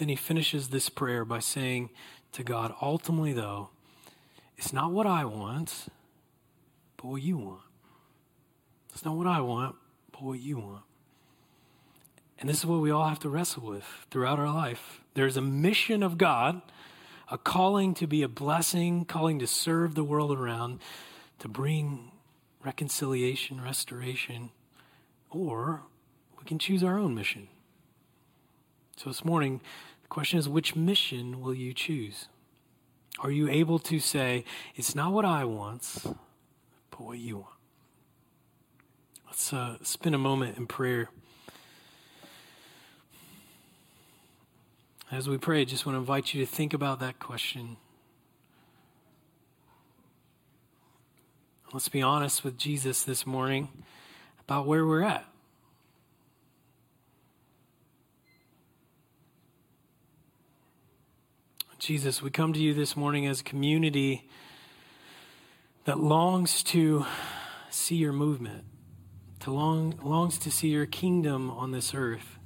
Then 0.00 0.08
he 0.08 0.16
finishes 0.16 0.68
this 0.68 0.88
prayer 0.88 1.26
by 1.26 1.40
saying 1.40 1.90
to 2.32 2.42
God, 2.42 2.74
ultimately, 2.80 3.34
though, 3.34 3.68
it's 4.56 4.72
not 4.72 4.92
what 4.92 5.06
I 5.06 5.26
want, 5.26 5.88
but 6.96 7.04
what 7.04 7.20
you 7.20 7.36
want. 7.36 7.60
It's 8.94 9.04
not 9.04 9.14
what 9.14 9.26
I 9.26 9.42
want, 9.42 9.76
but 10.10 10.22
what 10.22 10.40
you 10.40 10.56
want. 10.56 10.84
And 12.38 12.48
this 12.48 12.60
is 12.60 12.64
what 12.64 12.80
we 12.80 12.90
all 12.90 13.06
have 13.10 13.18
to 13.18 13.28
wrestle 13.28 13.66
with 13.66 13.84
throughout 14.10 14.38
our 14.38 14.50
life. 14.50 15.02
There's 15.12 15.36
a 15.36 15.42
mission 15.42 16.02
of 16.02 16.16
God, 16.16 16.62
a 17.30 17.36
calling 17.36 17.92
to 17.96 18.06
be 18.06 18.22
a 18.22 18.28
blessing, 18.28 19.04
calling 19.04 19.38
to 19.40 19.46
serve 19.46 19.94
the 19.94 20.02
world 20.02 20.32
around, 20.32 20.80
to 21.40 21.48
bring 21.48 22.10
reconciliation, 22.64 23.60
restoration, 23.60 24.48
or 25.30 25.82
we 26.38 26.46
can 26.46 26.58
choose 26.58 26.82
our 26.82 26.98
own 26.98 27.14
mission. 27.14 27.48
So 28.96 29.08
this 29.08 29.24
morning, 29.24 29.62
question 30.10 30.38
is 30.38 30.48
which 30.48 30.76
mission 30.76 31.40
will 31.40 31.54
you 31.54 31.72
choose? 31.72 32.28
Are 33.20 33.30
you 33.30 33.48
able 33.48 33.78
to 33.78 33.98
say, 33.98 34.44
it's 34.74 34.94
not 34.94 35.12
what 35.12 35.24
I 35.24 35.44
want, 35.44 36.02
but 36.90 37.00
what 37.00 37.18
you 37.18 37.38
want? 37.38 37.54
Let's 39.26 39.52
uh, 39.52 39.76
spend 39.82 40.14
a 40.14 40.18
moment 40.18 40.58
in 40.58 40.66
prayer. 40.66 41.08
As 45.12 45.28
we 45.28 45.38
pray, 45.38 45.62
I 45.62 45.64
just 45.64 45.86
want 45.86 45.94
to 45.96 46.00
invite 46.00 46.34
you 46.34 46.44
to 46.44 46.50
think 46.50 46.74
about 46.74 47.00
that 47.00 47.18
question. 47.18 47.76
Let's 51.72 51.88
be 51.88 52.02
honest 52.02 52.42
with 52.42 52.58
Jesus 52.58 53.04
this 53.04 53.26
morning 53.26 53.68
about 54.40 54.66
where 54.66 54.84
we're 54.84 55.02
at. 55.02 55.29
Jesus, 61.80 62.20
we 62.20 62.28
come 62.28 62.52
to 62.52 62.60
you 62.60 62.74
this 62.74 62.94
morning 62.94 63.26
as 63.26 63.40
a 63.40 63.42
community 63.42 64.28
that 65.84 65.98
longs 65.98 66.62
to 66.62 67.06
see 67.70 67.96
your 67.96 68.12
movement, 68.12 68.64
to 69.40 69.50
long, 69.50 69.98
longs 70.02 70.36
to 70.40 70.50
see 70.50 70.68
your 70.68 70.84
kingdom 70.84 71.50
on 71.50 71.70
this 71.70 71.94
earth, 71.94 72.38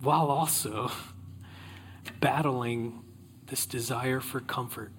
while 0.00 0.28
also 0.30 0.90
battling 2.20 3.04
this 3.48 3.66
desire 3.66 4.20
for 4.20 4.40
comfort, 4.40 4.90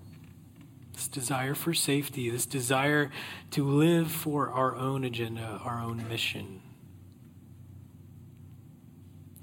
this 0.93 1.07
desire 1.07 1.55
for 1.55 1.74
safety, 1.74 2.30
this 2.30 2.45
desire 2.45 3.09
to 3.49 3.67
live 3.67 4.11
for 4.11 4.51
our 4.51 4.76
own 4.76 5.03
agenda, 5.03 5.59
our 5.63 5.82
own 5.82 6.07
mission. 6.07 6.61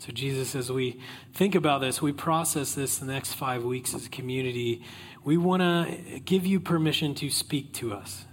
So, 0.04 0.12
Jesus, 0.12 0.54
as 0.54 0.70
we 0.70 1.00
think 1.32 1.54
about 1.54 1.80
this, 1.80 2.02
we 2.02 2.12
process 2.12 2.74
this 2.74 2.98
the 2.98 3.06
next 3.06 3.32
five 3.32 3.64
weeks 3.64 3.94
as 3.94 4.04
a 4.04 4.10
community, 4.10 4.82
we 5.24 5.38
want 5.38 5.62
to 5.62 6.20
give 6.20 6.44
you 6.44 6.60
permission 6.60 7.14
to 7.14 7.30
speak 7.30 7.72
to 7.74 7.94
us. 7.94 8.26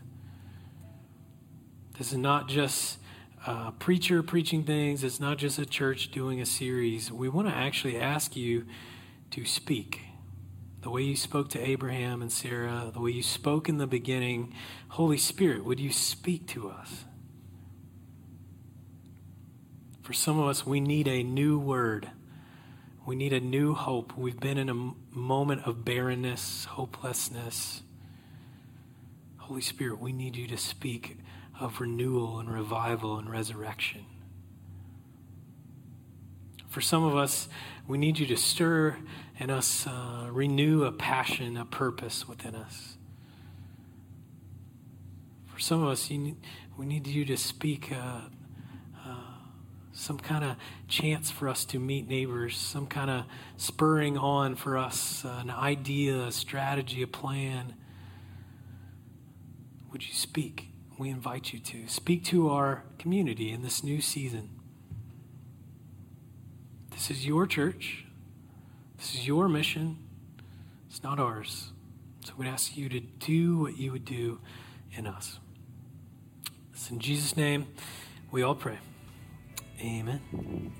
This 1.98 2.12
is 2.12 2.18
not 2.18 2.50
just 2.50 2.98
a 3.48 3.72
preacher 3.72 4.22
preaching 4.22 4.66
things, 4.66 5.02
it's 5.06 5.22
not 5.22 5.38
just 5.38 5.60
a 5.60 5.66
church 5.66 6.12
doing 6.12 6.42
a 6.42 6.46
series. 6.46 7.10
We 7.10 7.30
want 7.30 7.48
to 7.48 7.56
actually 7.56 7.98
ask 7.98 8.36
you 8.36 8.66
to 9.30 9.46
speak. 9.46 10.02
The 10.82 10.90
way 10.90 11.04
you 11.04 11.16
spoke 11.16 11.48
to 11.52 11.60
Abraham 11.62 12.22
and 12.22 12.34
Sarah, 12.34 12.92
the 12.94 13.00
way 13.00 13.12
you 13.12 13.24
spoke 13.24 13.70
in 13.70 13.78
the 13.78 13.88
beginning, 13.88 14.54
Holy 14.90 15.18
Spirit, 15.18 15.64
would 15.64 15.80
you 15.80 15.94
speak 15.94 16.48
to 16.48 16.70
us? 16.70 17.06
For 20.12 20.16
some 20.16 20.39
of 20.39 20.49
us, 20.49 20.66
we 20.66 20.82
need 20.82 21.07
a 21.07 21.24
new 21.24 21.57
word. 21.57 22.09
We 23.05 23.16
need 23.16 23.32
a 23.32 23.39
new 23.39 23.74
hope. 23.74 24.18
We've 24.18 24.38
been 24.38 24.57
in 24.57 24.68
a 24.68 25.18
moment 25.18 25.66
of 25.66 25.86
barrenness, 25.86 26.66
hopelessness. 26.66 27.82
Holy 29.38 29.62
Spirit, 29.62 30.01
we 30.01 30.12
need 30.12 30.36
you 30.36 30.47
to 30.47 30.57
speak 30.57 31.18
of 31.57 31.80
renewal 31.80 32.39
and 32.39 32.51
revival 32.51 33.20
and 33.20 33.30
resurrection. 33.30 34.03
For 36.68 36.82
some 36.82 37.05
of 37.05 37.16
us, 37.16 37.47
we 37.88 37.97
need 37.97 38.20
you 38.20 38.26
to 38.26 38.36
stir 38.36 38.97
in 39.39 39.49
us, 39.49 39.88
uh, 39.88 40.28
renew 40.30 40.84
a 40.84 40.91
passion, 40.91 41.55
a 41.55 41.64
purpose 41.64 42.28
within 42.28 42.53
us. 42.53 42.97
For 45.45 45.62
some 45.62 45.82
of 45.82 45.88
us, 45.88 46.09
need, 46.09 46.36
we 46.76 46.86
need 46.86 47.07
you 47.07 47.24
to 47.24 47.38
speak 47.38 47.93
uh, 47.93 48.24
some 49.94 50.18
kind 50.18 50.44
of 50.44 50.56
chance 50.88 51.30
for 51.30 51.50
us 51.50 51.66
to 51.66 51.80
meet 51.80 52.08
neighbors, 52.08 52.58
some 52.58 52.88
kind 52.88 53.10
of 53.10 53.26
spurring 53.58 54.18
on 54.18 54.56
for 54.56 54.78
us, 54.78 55.26
uh, 55.26 55.39
an 55.42 55.50
idea, 55.50 56.26
a 56.26 56.32
strategy, 56.32 57.02
a 57.02 57.08
plan. 57.08 57.74
Would 59.92 60.08
you 60.08 60.14
speak? 60.14 60.68
We 60.98 61.10
invite 61.10 61.52
you 61.52 61.60
to. 61.60 61.88
Speak 61.88 62.24
to 62.26 62.50
our 62.50 62.84
community 63.00 63.52
in 63.52 63.64
this 63.64 63.84
new 63.84 64.02
season. 64.02 64.50
This 66.92 67.10
is 67.10 67.26
your 67.26 67.48
church. 67.48 68.06
This 68.98 69.16
is 69.16 69.28
your 69.28 69.50
mission. 69.50 69.98
It's 70.88 71.02
not 71.02 71.20
ours. 71.20 71.72
So 72.24 72.34
we'd 72.38 72.48
ask 72.48 72.78
you 72.78 72.88
to 72.89 73.00
do 73.00 73.58
what 73.58 73.78
you 73.78 73.92
would 73.92 74.06
do 74.06 74.39
in 74.94 75.08
us. 75.08 75.39
It's 76.74 76.92
in 76.92 77.00
Jesus' 77.00 77.36
name 77.36 77.68
we 78.32 78.44
all 78.44 78.56
pray. 78.56 78.78
Amen. 79.84 80.72